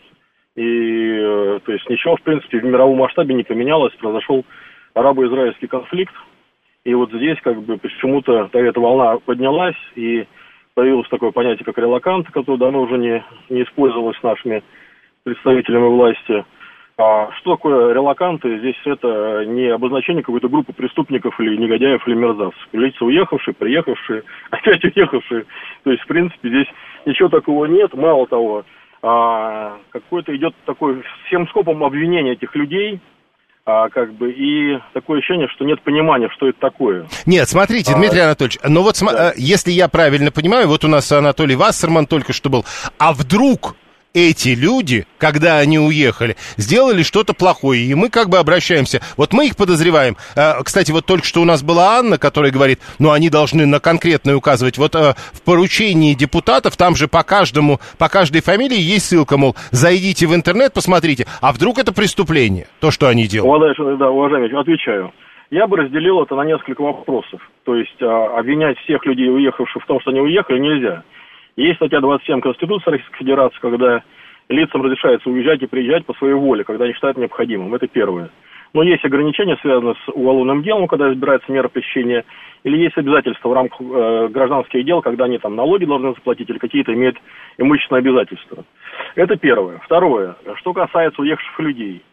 [0.57, 3.93] И, э, то есть, ничего, в принципе, в мировом масштабе не поменялось.
[3.93, 4.43] Произошел
[4.95, 6.13] арабо-израильский конфликт.
[6.83, 10.25] И вот здесь, как бы, почему-то эта волна поднялась, и
[10.73, 14.63] появилось такое понятие, как релакант, которое давно уже не, не использовалось нашими
[15.23, 16.43] представителями власти.
[16.97, 18.57] А что такое релаканты?
[18.57, 22.67] Здесь это не обозначение какой-то группы преступников или негодяев или мерзавцев.
[22.73, 25.45] Лица уехавшие, приехавшие, опять уехавшие.
[25.83, 26.67] То есть, в принципе, здесь
[27.05, 27.93] ничего такого нет.
[27.93, 28.65] Мало того,
[29.01, 32.99] а, какой-то идет такой всем скопом обвинения этих людей,
[33.65, 37.07] а, как бы, и такое ощущение, что нет понимания, что это такое.
[37.25, 39.29] Нет, смотрите, А, Дмитрий Анатольевич, но вот сма- да.
[39.31, 42.65] э, если я правильно понимаю, вот у нас Анатолий Вассерман только что был,
[42.97, 43.75] а вдруг
[44.13, 49.01] эти люди, когда они уехали, сделали что-то плохое, и мы как бы обращаемся.
[49.15, 50.17] Вот мы их подозреваем.
[50.35, 53.79] Э, Кстати, вот только что у нас была Анна, которая говорит, ну, они должны на
[53.79, 54.77] конкретное указывать.
[54.77, 59.55] Вот э, в поручении депутатов, там же по каждому, по каждой фамилии есть ссылка, мол,
[59.71, 63.55] зайдите в интернет, посмотрите, а вдруг это преступление, то, что они делают.
[63.55, 65.11] Уважаемый, да, уважаемый, отвечаю.
[65.49, 67.39] Я бы разделил это на несколько вопросов.
[67.63, 71.03] То есть а, обвинять всех людей, уехавших в том, что они уехали, нельзя.
[71.57, 74.03] Есть статья 27 Конституции Российской Федерации, когда
[74.47, 77.73] лицам разрешается уезжать и приезжать по своей воле, когда они считают необходимым.
[77.73, 78.29] Это первое.
[78.73, 82.25] Но есть ограничения, связанные с уголовным делом, когда избирается мера пресечения,
[82.63, 86.59] или есть обязательства в рамках э, гражданских дел, когда они там налоги должны заплатить или
[86.59, 87.17] какие-то имеют
[87.57, 88.63] имущественные обязательства.
[89.15, 89.79] Это первое.
[89.79, 90.35] Второе.
[90.57, 92.03] Что касается уехавших людей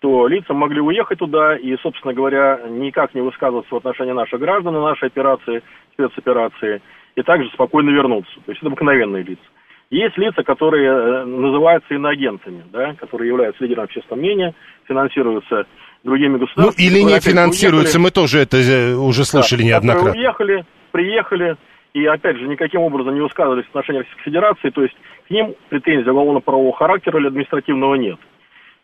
[0.00, 4.76] то лица могли уехать туда и, собственно говоря, никак не высказываться в отношении наших граждан,
[4.76, 5.62] и нашей операции,
[5.94, 6.82] спецоперации,
[7.16, 8.32] и также спокойно вернуться.
[8.44, 9.42] То есть это обыкновенные лица.
[9.90, 14.54] Есть лица, которые э, называются иноагентами, да, которые являются лидером общественного мнения,
[14.88, 15.66] финансируются
[16.02, 16.86] другими Ну, государствами.
[16.86, 20.10] или не финансируются, уехали- мы тоже это э, уже слышали да, неоднократно.
[20.12, 21.56] уехали, приехали,
[21.92, 24.96] и, опять же, никаким образом не высказывались в отношении Российской Федерации, то есть
[25.28, 28.18] к ним претензий уголовно-правового характера или административного нет.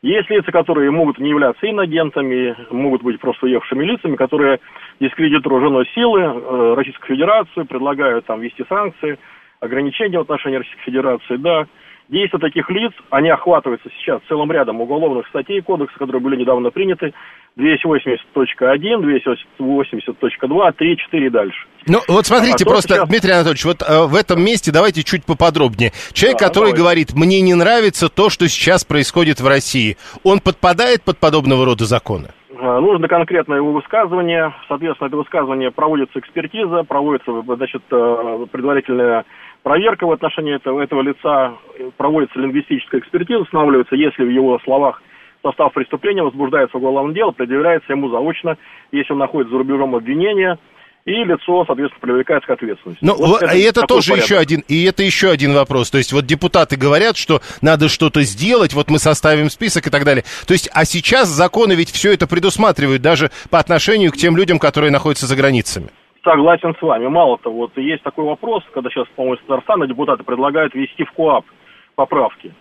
[0.02, 4.58] Есть лица, которые могут не являться инагентами, могут быть просто уехавшими лицами, которые
[4.98, 9.18] дискредитуют вооруженные силы э, Российской Федерации, предлагают там ввести санкции,
[9.60, 11.66] ограничения в отношении Российской Федерации, да.
[12.08, 17.12] Действия таких лиц, они охватываются сейчас целым рядом уголовных статей кодекса, которые были недавно приняты,
[17.58, 21.66] 280.1, 280.2, 3, 4 и дальше.
[21.86, 25.02] Ну, вот смотрите, А то просто, сейчас- Дмитрий Анатольевич, вот э, в этом месте давайте
[25.02, 25.92] чуть поподробнее.
[26.12, 26.78] Человек, Да, который давайте.
[26.82, 31.84] говорит, мне не нравится то, что сейчас происходит в России, он подпадает под подобного рода
[31.86, 32.28] законы?
[32.50, 34.52] Э, Нужно конкретное его высказывание.
[34.68, 39.24] Соответственно, это высказывание проводится экспертиза, проводится значит, э, предварительная
[39.62, 41.54] проверка в отношении этого, этого лица,
[41.96, 45.02] проводится лингвистическая экспертиза, устанавливается, если в его словах
[45.42, 48.58] состав преступления возбуждается уголовное дело, предъявляется ему заочно,
[48.92, 50.58] если он находится за рубежом обвинения,
[51.04, 53.04] и лицо, соответственно, привлекается к ответственности.
[53.04, 54.30] Ну, вот это, и это тоже порядок.
[54.30, 55.90] еще один, и это еще один вопрос.
[55.90, 60.04] То есть вот депутаты говорят, что надо что-то сделать, вот мы составим список и так
[60.04, 60.24] далее.
[60.46, 64.58] То есть, а сейчас законы ведь все это предусматривают даже по отношению к тем людям,
[64.58, 65.88] которые находятся за границами.
[66.22, 67.06] Согласен с вами.
[67.08, 71.12] Мало того, вот есть такой вопрос, когда сейчас, по-моему, из Татарстана депутаты предлагают ввести в
[71.12, 71.46] КОАП
[71.94, 72.54] поправки.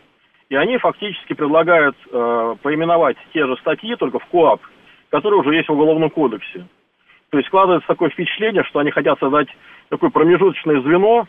[0.49, 4.61] И они фактически предлагают э, поименовать те же статьи, только в КОАП,
[5.09, 6.65] которые уже есть в Уголовном кодексе.
[7.29, 9.47] То есть складывается такое впечатление, что они хотят создать
[9.89, 11.27] такое промежуточное звено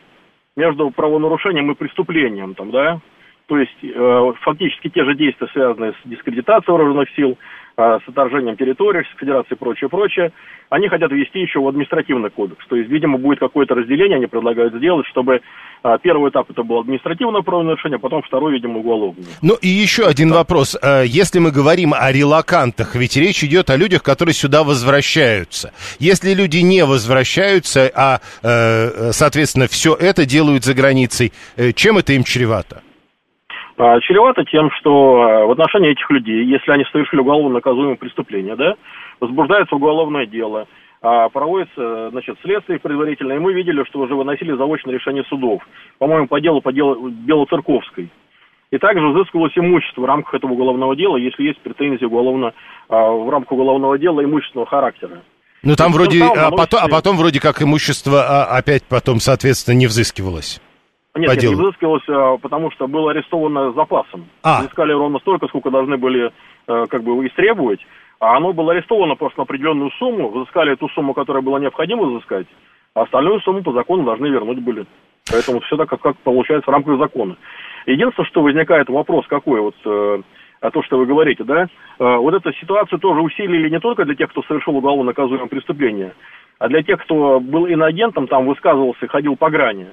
[0.56, 3.00] между правонарушением и преступлением, там, да,
[3.46, 7.36] то есть э, фактически те же действия, связанные с дискредитацией вооруженных сил,
[7.80, 10.32] с отторжением территории, с федерацией и прочее, прочее,
[10.68, 12.64] они хотят ввести еще в административный кодекс.
[12.68, 15.40] То есть, видимо, будет какое-то разделение, они предлагают сделать, чтобы
[15.82, 19.24] э, первый этап это было административное правонарушение, а потом второй, видимо, уголовное.
[19.42, 20.36] Ну и еще один да.
[20.36, 20.76] вопрос.
[20.80, 25.72] Э, если мы говорим о релакантах, ведь речь идет о людях, которые сюда возвращаются.
[25.98, 31.32] Если люди не возвращаются, а, э, соответственно, все это делают за границей,
[31.74, 32.82] чем это им чревато?
[33.82, 38.54] А, чревато тем, что а, в отношении этих людей, если они совершили уголовно наказуемое преступление,
[38.54, 38.74] да,
[39.20, 40.66] возбуждается уголовное дело,
[41.00, 45.62] а, проводится, значит, следствие предварительное, и мы видели, что уже выносили заочное решение судов,
[45.98, 48.10] по-моему, по делу, по делу Белоцерковской.
[48.70, 52.52] И также взыскивалось имущество в рамках этого уголовного дела, если есть претензии уголовно,
[52.88, 55.22] в рамках уголовного дела имущественного характера.
[55.62, 60.60] Ну там вроде, а, потом, а потом вроде как имущество опять потом, соответственно, не взыскивалось.
[61.16, 61.54] Нет, по делу.
[61.54, 64.28] не взыскивалось, а, потому что было арестовано запасом.
[64.42, 64.60] А.
[64.60, 66.30] Взыскали ровно столько, сколько должны были
[66.68, 67.80] э, как бы истребовать.
[68.20, 70.30] А оно было арестовано просто на определенную сумму.
[70.30, 72.46] Взыскали эту сумму, которая была необходима взыскать,
[72.94, 74.86] а остальную сумму по закону должны вернуть были.
[75.30, 77.36] Поэтому все так, как, как получается в рамках закона.
[77.86, 80.22] Единственное, что возникает вопрос какой, вот э,
[80.60, 81.66] а то, что вы говорите, да, э,
[81.98, 86.14] вот эту ситуацию тоже усилили не только для тех, кто совершил уголовно наказуемое преступление,
[86.58, 89.88] а для тех, кто был иноагентом, там высказывался, ходил по грани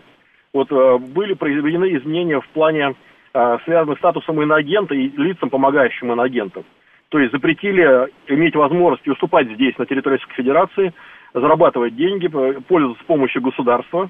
[0.57, 2.95] вот э, были произведены изменения в плане
[3.33, 6.63] э, связанных с статусом иноагента и лицам, помогающим иноагентам.
[7.09, 10.93] То есть запретили иметь возможность уступать здесь, на территории Российской Федерации,
[11.33, 14.09] зарабатывать деньги, пользоваться помощью государства.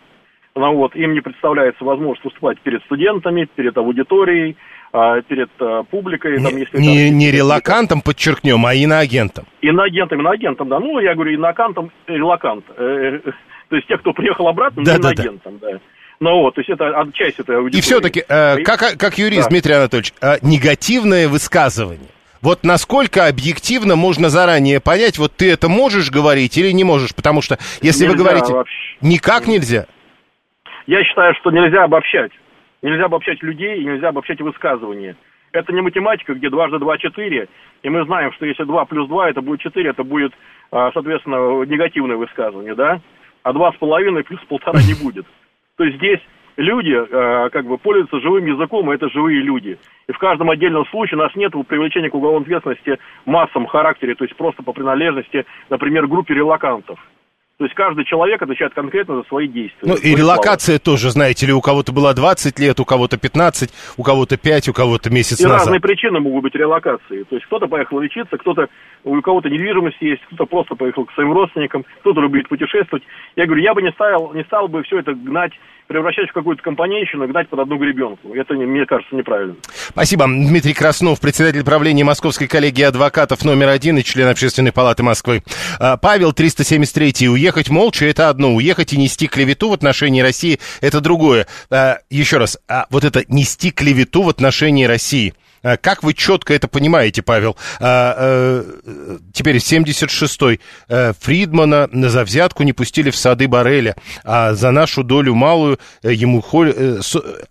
[0.55, 4.57] Ну, вот, им не представляется возможность выступать перед студентами, перед аудиторией,
[4.91, 5.51] а, перед
[5.91, 6.39] публикой.
[6.39, 9.45] Не, там, если не, там, не релакантом, подчеркнем, а иноагентом.
[9.61, 10.79] Иноагентом, иноагентом, да.
[10.79, 12.65] Ну, я говорю, иноагентом, релакант.
[12.75, 13.31] Э, э,
[13.69, 15.73] то есть те, кто приехал обратно, да, иноагентом, да.
[15.73, 15.79] да.
[16.19, 17.77] Ну вот, то есть это часть этой аудитории.
[17.77, 19.49] И все-таки, э, как, как юрист, да.
[19.49, 22.09] Дмитрий Анатольевич, э, негативное высказывание.
[22.41, 27.15] Вот насколько объективно можно заранее понять, вот ты это можешь говорить или не можешь?
[27.15, 28.97] Потому что если нельзя вы говорите, вообще.
[29.01, 29.85] никак нельзя.
[30.85, 32.31] Я считаю, что нельзя обобщать.
[32.81, 35.15] Нельзя обобщать людей и нельзя обобщать высказывания.
[35.51, 37.47] Это не математика, где дважды два четыре,
[37.81, 40.33] и мы знаем, что если два плюс два, это будет четыре, это будет,
[40.71, 43.01] а, соответственно, негативное высказывание, да?
[43.43, 45.25] А два с половиной плюс полтора не будет.
[45.77, 46.19] То есть здесь
[46.57, 49.77] люди э, как бы пользуются живым языком, и это живые люди.
[50.07, 54.23] И в каждом отдельном случае у нас нет привлечения к уголовной ответственности массам характере, то
[54.23, 56.99] есть просто по принадлежности, например, группе релакантов.
[57.57, 59.81] То есть каждый человек отвечает конкретно за свои действия.
[59.81, 60.79] Ну и релокация слова.
[60.79, 64.73] тоже, знаете ли, у кого-то была 20 лет, у кого-то 15, у кого-то 5, у
[64.73, 65.61] кого-то месяц и назад.
[65.61, 67.23] Разные причины могут быть релокации.
[67.23, 68.67] То есть кто-то поехал лечиться, кто-то,
[69.03, 73.03] у кого-то недвижимость есть, кто-то просто поехал к своим родственникам, кто-то любит путешествовать.
[73.35, 75.53] Я говорю, я бы не стал, не стал бы все это гнать
[75.87, 78.33] превращать в какую-то компанейщину гнать под одну гребенку.
[78.33, 79.55] Это, мне кажется, неправильно.
[79.71, 80.25] Спасибо.
[80.25, 85.43] Дмитрий Краснов, председатель правления Московской коллегии адвокатов номер один и член Общественной палаты Москвы.
[85.79, 88.53] А, Павел, 373 Уехать молча– это одно.
[88.55, 91.47] Уехать и нести клевету в отношении России– это другое.
[91.69, 95.33] А, еще раз, а вот это нести клевету в отношении России–
[95.67, 97.57] Э, как вы четко это понимаете, Павел?
[97.79, 100.59] А, а, теперь 76-й.
[101.19, 106.43] Фридмана за взятку не пустили в сады Барреля, а за нашу долю малую ему...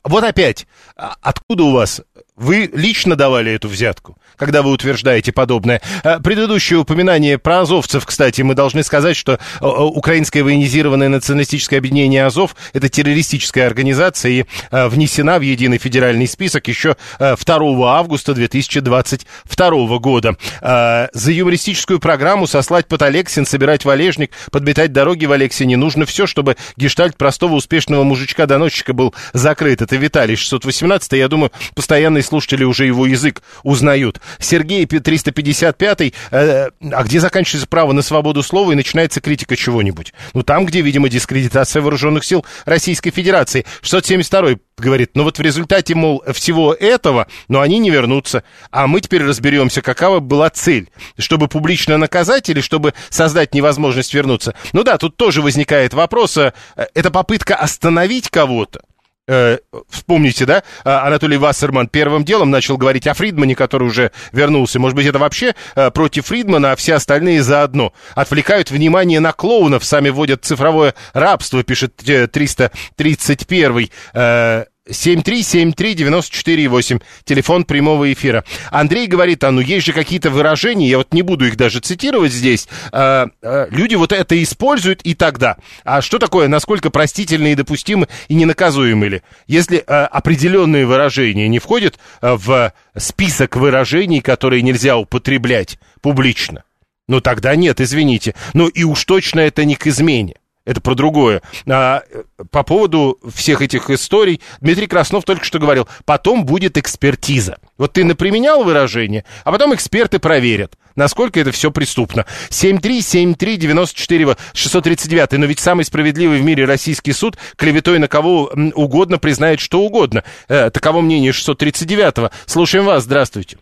[0.04, 2.00] Вот опять, откуда у вас
[2.36, 5.80] вы лично давали эту взятку, когда вы утверждаете подобное.
[6.04, 12.54] А, предыдущее упоминание про азовцев, кстати, мы должны сказать, что украинское военизированное националистическое объединение Азов–
[12.74, 19.98] это террористическая организация и а, внесена в единый федеральный список еще 2 а, августа 2022
[19.98, 20.36] года.
[20.62, 26.56] За юмористическую программу сослать под Алексин, собирать валежник, подметать дороги в Алексине нужно все, чтобы
[26.76, 29.80] гештальт простого успешного мужичка-доносчика был закрыт.
[29.80, 34.20] Это Виталий 618, я думаю, постоянный слушатели уже его язык узнают.
[34.38, 36.00] Сергей 355,
[36.30, 40.12] э, а где заканчивается право на свободу слова и начинается критика чего-нибудь?
[40.34, 43.64] Ну, там, где, видимо, дискредитация вооруженных сил Российской Федерации.
[43.82, 48.42] 672 говорит, ну вот в результате, мол, всего этого, но они не вернутся.
[48.70, 50.90] А мы теперь разберемся, какова была цель.
[51.18, 54.54] Чтобы публично наказать или чтобы создать невозможность вернуться?
[54.72, 56.52] Ну да, тут тоже возникает вопрос, э,
[56.94, 58.82] это попытка остановить кого-то?
[59.28, 59.58] Э,
[59.88, 64.78] вспомните, да, а, Анатолий Вассерман первым делом начал говорить о Фридмане, который уже вернулся.
[64.78, 67.92] Может быть, это вообще э, против Фридмана, а все остальные заодно.
[68.14, 78.44] Отвлекают внимание на клоунов, сами вводят цифровое рабство, пишет 331 э, 7373948, телефон прямого эфира.
[78.70, 82.32] Андрей говорит, а ну есть же какие-то выражения, я вот не буду их даже цитировать
[82.32, 85.56] здесь, а, а, люди вот это используют и тогда.
[85.84, 89.22] А что такое, насколько простительны и допустимы и ненаказуемы ли?
[89.46, 96.62] Если а, определенные выражения не входят в список выражений, которые нельзя употреблять публично,
[97.08, 98.34] ну тогда нет, извините.
[98.52, 100.36] Ну и уж точно это не к измене
[100.66, 101.40] это про другое.
[101.66, 102.02] А,
[102.50, 107.56] по поводу всех этих историй, Дмитрий Краснов только что говорил, потом будет экспертиза.
[107.78, 112.26] Вот ты наприменял выражение, а потом эксперты проверят, насколько это все преступно.
[112.50, 119.80] 737394639, но ведь самый справедливый в мире российский суд клеветой на кого угодно признает что
[119.80, 120.22] угодно.
[120.48, 122.30] Э, таково мнение 639-го.
[122.46, 123.56] Слушаем вас, здравствуйте.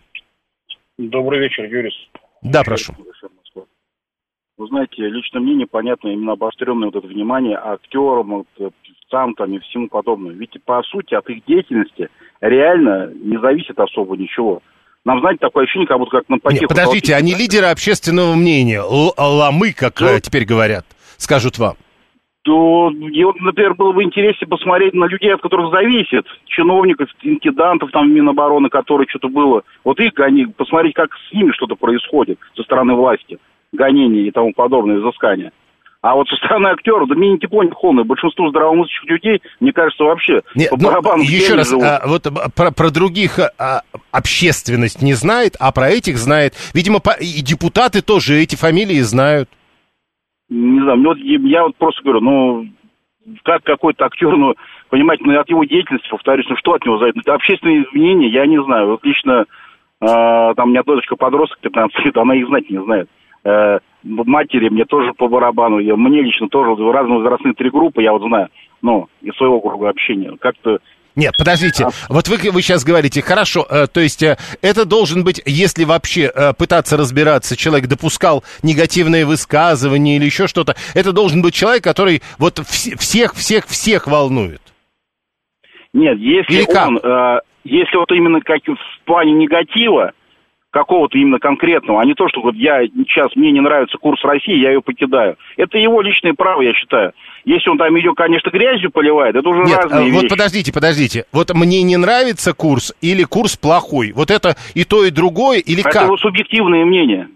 [0.97, 1.93] Добрый вечер, Юрис.
[2.41, 2.95] Да, прошу.
[4.57, 9.59] Вы знаете, личное мнение, понятно, именно обостренное вот это внимание актерам, вот, певцам там и
[9.59, 10.33] всему подобное.
[10.33, 12.09] Ведь по сути от их деятельности
[12.41, 14.63] реально не зависит особо ничего.
[15.05, 16.63] Нам, знаете, такое ощущение, как будто как на потеху...
[16.63, 20.87] Нет, подождите, они лидеры общественного мнения, ламы, как ну, теперь говорят,
[21.17, 21.75] скажут вам.
[22.43, 27.91] То, и вот, например, было бы интереснее посмотреть на людей, от которых зависит, чиновников, интендантов
[27.91, 29.63] там Минобороны, которые что-то было.
[29.83, 33.39] Вот их, они, посмотреть, как с ними что-то происходит со стороны власти
[33.75, 35.53] гонений и тому подобное, изыскания.
[36.05, 38.05] А вот со стороны актеров, да мне не тепло, не холодно.
[38.05, 42.73] Большинство здравомыслящих людей, мне кажется, вообще Нет, по ну, барабану Еще раз, а, вот про,
[42.73, 43.81] про других а,
[44.13, 46.53] общественность не знает, а про этих знает.
[46.75, 49.49] Видимо, по, и депутаты тоже эти фамилии знают.
[50.51, 52.67] Не знаю, ну, вот, я вот просто говорю, ну,
[53.43, 54.55] как какой-то актер, ну,
[54.91, 57.23] понимаете, ну, от его деятельности, повторюсь, ну, что от него зависит?
[57.23, 58.89] Это общественные мнения, я не знаю.
[58.89, 59.47] Вот лично,
[60.03, 63.09] э, там у меня дочка подросток 15 лет, она их знать не знает.
[63.45, 68.13] Э, матери мне тоже по барабану, я, мне лично тоже разные возрастные три группы, я
[68.13, 68.49] вот знаю,
[68.83, 70.37] ну, из своего круга общения.
[70.41, 70.79] Как-то
[71.17, 71.91] нет, подождите, а...
[72.09, 76.23] вот вы, вы сейчас говорите, хорошо, э, то есть э, это должен быть, если вообще
[76.35, 82.21] э, пытаться разбираться, человек допускал негативные высказывания или еще что-то, это должен быть человек, который
[82.39, 84.61] вот вс- всех, всех, всех волнует.
[85.93, 90.13] Нет, если или он, э, если вот именно как в плане негатива,
[90.75, 94.61] какого-то именно конкретного, а не то, что вот я сейчас, мне не нравится курс России,
[94.61, 95.37] я ее покидаю.
[95.57, 97.13] Это его личное право, я считаю.
[97.45, 100.29] Если он там ее, конечно, грязью поливает, это уже Нет, разные вот вещи.
[100.29, 101.25] подождите, подождите.
[101.33, 104.13] Вот мне не нравится курс или курс плохой?
[104.13, 105.97] Вот это и то, и другое, или это как?
[105.97, 107.29] Это его субъективное мнение.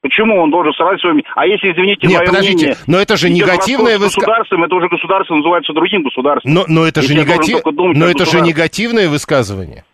[0.00, 1.22] Почему он должен срать своими...
[1.36, 2.76] А если, извините, Нет, подождите, мнение...
[2.88, 4.08] но это же негативное высказывание...
[4.08, 6.52] государством, это уже государство называется другим государством.
[6.52, 7.60] Но, но это же, негатив...
[7.64, 9.84] но это же негативное высказывание.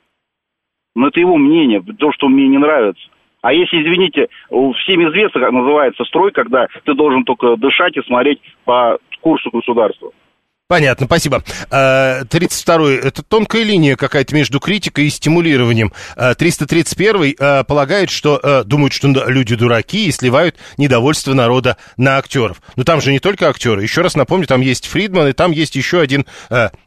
[0.98, 3.08] Но это его мнение, то, что мне не нравится.
[3.40, 8.40] А если, извините, всем известно, как называется строй, когда ты должен только дышать и смотреть
[8.64, 10.10] по курсу государства.
[10.68, 11.42] Понятно, спасибо.
[11.70, 15.94] 32-й, э, это тонкая линия какая-то между критикой и стимулированием.
[16.14, 22.60] 331-й э, полагает, что, э, думают, что люди дураки и сливают недовольство народа на актеров.
[22.76, 23.82] Но там же не только актеры.
[23.82, 26.26] Еще раз напомню, там есть Фридман, и там есть еще один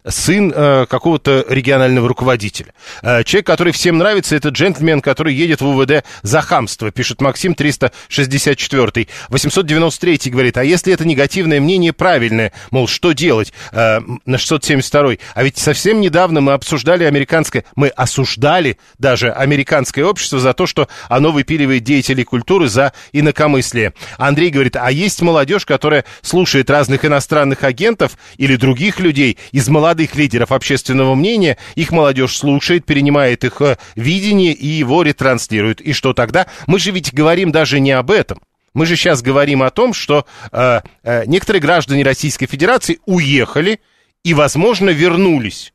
[0.07, 2.73] сын какого-то регионального руководителя.
[3.01, 9.07] Человек, который всем нравится, это джентльмен, который едет в УВД за хамство, пишет Максим 364-й.
[9.29, 13.53] 893-й говорит, а если это негативное мнение правильное, мол, что делать?
[13.71, 20.39] Э, на 672 А ведь совсем недавно мы обсуждали американское, мы осуждали даже американское общество
[20.39, 23.93] за то, что оно выпиливает деятелей культуры за инакомыслие.
[24.17, 30.15] Андрей говорит, а есть молодежь, которая слушает разных иностранных агентов или других людей из молодых
[30.15, 35.81] лидеров общественного мнения, их молодежь слушает, перенимает их э, видение и его ретранслирует.
[35.81, 36.47] И что тогда?
[36.67, 38.39] Мы же ведь говорим даже не об этом.
[38.73, 43.79] Мы же сейчас говорим о том, что э, э, некоторые граждане Российской Федерации уехали
[44.23, 45.73] и, возможно, вернулись.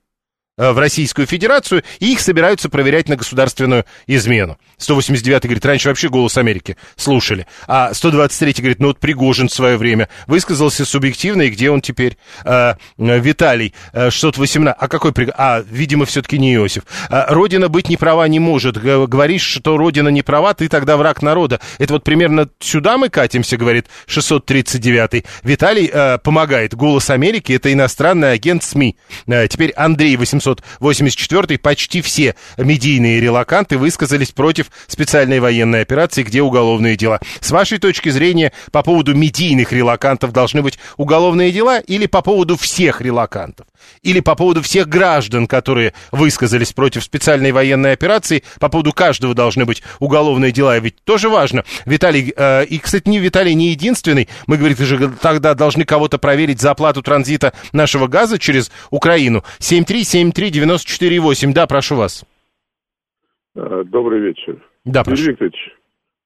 [0.56, 4.58] Э, в Российскую Федерацию, и их собираются проверять на государственную измену.
[4.78, 7.46] 189 говорит, раньше вообще «Голос Америки» слушали.
[7.66, 12.16] А 123 говорит, ну вот Пригожин в свое время высказался субъективно, и где он теперь?
[12.44, 15.34] А, Виталий, 618, а какой Пригожин?
[15.38, 16.84] А, видимо, все-таки не Иосиф.
[17.08, 18.76] А, Родина быть не права не может.
[18.76, 21.60] Говоришь, что Родина не права, ты тогда враг народа.
[21.78, 26.74] Это вот примерно сюда мы катимся, говорит 639 Виталий э, помогает.
[26.74, 28.96] «Голос Америки»— это иностранный агент СМИ.
[29.26, 30.16] Э, теперь Андрей
[30.80, 37.20] 884 почти все медийные релаканты высказались против специальной военной операции, где уголовные дела.
[37.40, 42.56] С вашей точки зрения, по поводу медийных релакантов должны быть уголовные дела или по поводу
[42.56, 43.66] всех релакантов?
[44.02, 49.64] Или по поводу всех граждан, которые высказались против специальной военной операции, по поводу каждого должны
[49.64, 51.64] быть уголовные дела, ведь тоже важно.
[51.84, 56.60] Виталий, э, и, кстати, не Виталий не единственный, мы, говорит, же тогда должны кого-то проверить
[56.60, 59.44] за оплату транзита нашего газа через Украину.
[59.58, 62.24] 7373948, да, прошу вас.
[63.56, 64.62] Э, добрый вечер.
[64.84, 65.22] Да, прошу.
[65.22, 65.56] Юрий Викторович,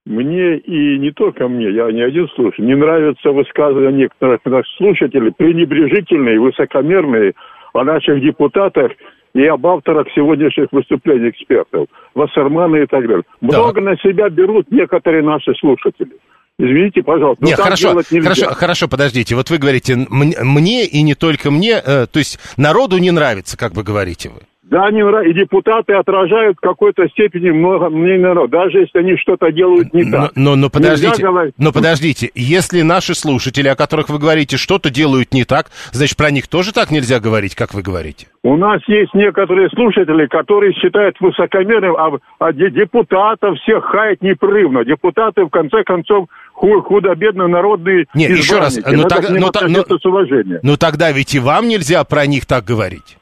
[0.07, 5.33] мне и не только мне, я не один слушатель, не нравятся высказывания некоторых наших слушателей,
[5.33, 7.35] пренебрежительные, высокомерные
[7.73, 8.93] о наших депутатах
[9.35, 13.25] и об авторах сегодняшних выступлений экспертов, Вассермана и так далее.
[13.41, 13.59] Да.
[13.59, 16.13] Много на себя берут некоторые наши слушатели.
[16.59, 17.45] Извините, пожалуйста.
[17.45, 19.35] Нет, хорошо, хорошо, хорошо, подождите.
[19.35, 23.73] Вот вы говорите, мне и не только мне, э, то есть народу не нравится, как
[23.73, 24.41] вы говорите вы.
[24.71, 29.51] Да, они и депутаты отражают в какой-то степени много мнений народа, даже если они что-то
[29.51, 30.31] делают не так.
[30.37, 31.27] Но, но, но подождите,
[31.59, 36.31] но подождите, если наши слушатели, о которых вы говорите, что-то делают не так, значит, про
[36.31, 38.29] них тоже так нельзя говорить, как вы говорите?
[38.45, 44.85] У нас есть некоторые слушатели, которые считают высокомерным, а, а депутатов всех хаять непрерывно.
[44.85, 51.11] Депутаты, в конце концов, худо-бедно народные Нет, еще раз, ну, тогда, ну, ну, ну тогда
[51.11, 53.17] ведь и вам нельзя про них так говорить.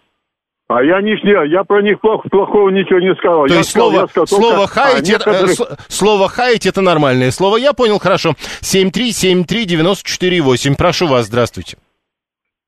[0.68, 1.16] А я не
[1.50, 3.46] я про них плохо, плохого ничего не сказал.
[3.46, 5.56] То я есть сказал, слово, сказал, слово хаять, это, некоторых...
[5.88, 7.56] слово хаять это нормальное слово.
[7.56, 8.34] Я понял, хорошо.
[8.60, 10.74] 7373948.
[10.76, 11.78] Прошу вас, здравствуйте.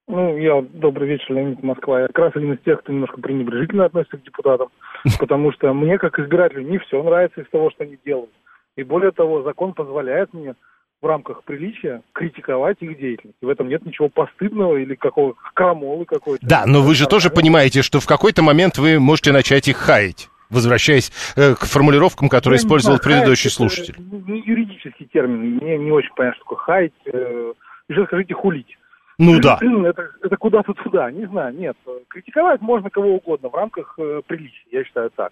[0.09, 2.01] Ну, я добрый вечер, Леонид Москва.
[2.01, 4.69] Я как раз один из тех, кто немножко пренебрежительно относится к депутатам,
[5.19, 8.31] потому что мне, как избирателю, не все нравится из того, что они делают.
[8.77, 10.55] И более того, закон позволяет мне
[11.01, 13.39] в рамках приличия критиковать их деятельность.
[13.41, 16.47] В этом нет ничего постыдного или какого крамолы какой-то.
[16.47, 20.29] Да, но вы же тоже понимаете, что в какой-то момент вы можете начать их хаять
[20.51, 23.95] возвращаясь э, к формулировкам, которые Я использовал знаю, предыдущий слушатель.
[23.99, 26.93] Не юридический термин, мне не очень понятно, что такое хаять.
[27.07, 27.53] Э,
[27.89, 28.77] еще скажите хулить.
[29.23, 29.59] Ну да.
[29.61, 31.77] Это, это куда-то туда, не знаю, нет.
[32.09, 35.31] Критиковать можно кого угодно в рамках э, приличия, я считаю так.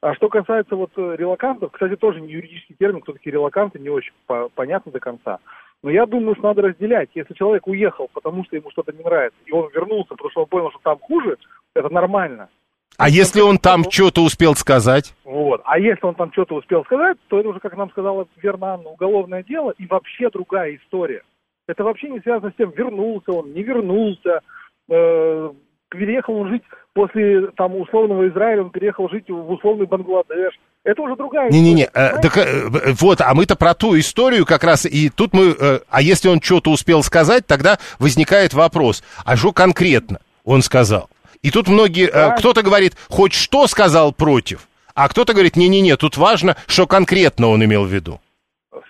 [0.00, 3.90] А что касается вот э, релакантов, кстати, тоже не юридический термин, кто такие релаканты, не
[3.90, 5.38] очень по понятно до конца.
[5.82, 7.10] Но я думаю, что надо разделять.
[7.14, 10.46] Если человек уехал, потому что ему что-то не нравится, и он вернулся, потому что он
[10.46, 11.36] понял, что там хуже,
[11.74, 12.48] это нормально.
[12.96, 15.14] А если он там что-то успел сказать?
[15.24, 15.60] Вот.
[15.66, 18.88] А если он там что-то успел сказать, то это уже, как нам сказала верно Анна,
[18.88, 21.22] уголовное дело и вообще другая история.
[21.66, 24.40] Это вообще не связано с тем, вернулся он, не вернулся,
[24.88, 25.50] э,
[25.88, 26.62] переехал он жить
[26.92, 30.58] после там условного Израиля, он переехал жить в условный Бангладеш.
[30.84, 32.68] Это уже другая Не-не-не, э, так, э,
[33.00, 36.40] вот, а мы-то про ту историю как раз, и тут мы, э, а если он
[36.40, 41.10] что-то успел сказать, тогда возникает вопрос, а что конкретно он сказал?
[41.42, 42.34] И тут многие, да.
[42.34, 47.48] э, кто-то говорит, хоть что сказал против, а кто-то говорит, не-не-не, тут важно, что конкретно
[47.48, 48.20] он имел в виду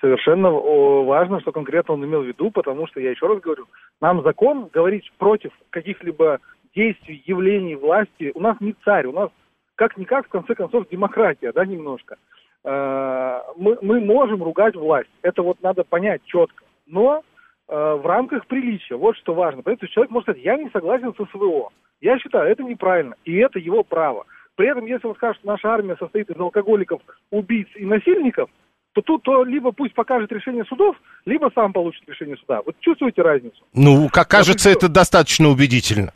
[0.00, 3.66] совершенно важно, что конкретно он имел в виду, потому что, я еще раз говорю,
[4.00, 6.40] нам закон говорить против каких-либо
[6.74, 9.30] действий, явлений власти, у нас не царь, у нас
[9.74, 12.16] как-никак, в конце концов, демократия, да, немножко.
[12.64, 17.22] Э, мы, мы можем ругать власть, это вот надо понять четко, но
[17.68, 19.62] э, в рамках приличия, вот что важно.
[19.62, 21.70] Поэтому человек может сказать, я не согласен с СВО,
[22.00, 24.26] я считаю, это неправильно, и это его право.
[24.54, 28.50] При этом, если он скажет, что наша армия состоит из алкоголиков, убийц и насильников–
[28.96, 32.62] то тут то либо пусть покажет решение судов, либо сам получит решение суда.
[32.64, 33.62] Вот чувствуете разницу?
[33.74, 36.12] Ну, как кажется, это достаточно убедительно.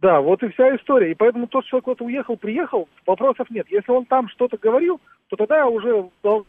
[0.00, 1.10] Да, вот и вся история.
[1.10, 3.66] И поэтому тот человек вот уехал, приехал, вопросов нет.
[3.68, 6.08] Если он там что-то говорил, то тогда уже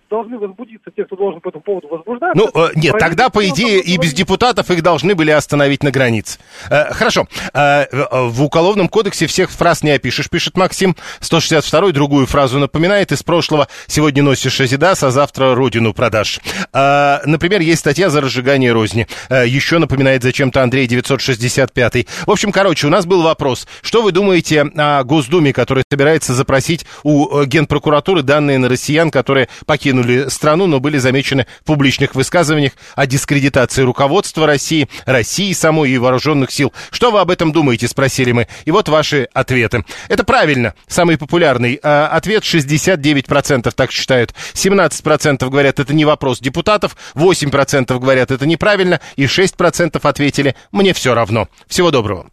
[0.10, 2.38] должны возбудиться те, кто должен по этому поводу возбуждаться.
[2.38, 6.40] Ну, э, нет, тогда, по идее, и без депутатов их должны были остановить на границе.
[6.70, 7.28] Э, хорошо.
[7.54, 10.96] Э, в Уголовном кодексе всех фраз не опишешь, пишет Максим.
[11.20, 16.40] 162-й другую фразу напоминает из прошлого «Сегодня носишь Азидас, а завтра родину продашь».
[16.72, 19.08] Например, есть статья за разжигание розни.
[19.30, 22.08] Еще напоминает зачем-то Андрей 965-й.
[22.26, 23.68] В общем, короче, у нас был вопрос вопрос.
[23.82, 29.48] Что вы думаете о Госдуме, которая собирается запросить у э, Генпрокуратуры данные на россиян, которые
[29.66, 35.98] покинули страну, но были замечены в публичных высказываниях о дискредитации руководства России, России самой и
[35.98, 36.74] вооруженных сил?
[36.92, 38.50] Что вы об этом думаете, спросили мы.
[38.66, 39.86] И вот ваши ответы.
[40.10, 40.74] Это правильно.
[40.90, 44.34] Самый популярный э, ответ 69% так считают.
[44.54, 46.98] 17% говорят, это не вопрос депутатов.
[47.16, 49.00] 8% говорят, это неправильно.
[49.16, 51.48] И 6% ответили, мне все равно.
[51.70, 52.30] Всего доброго.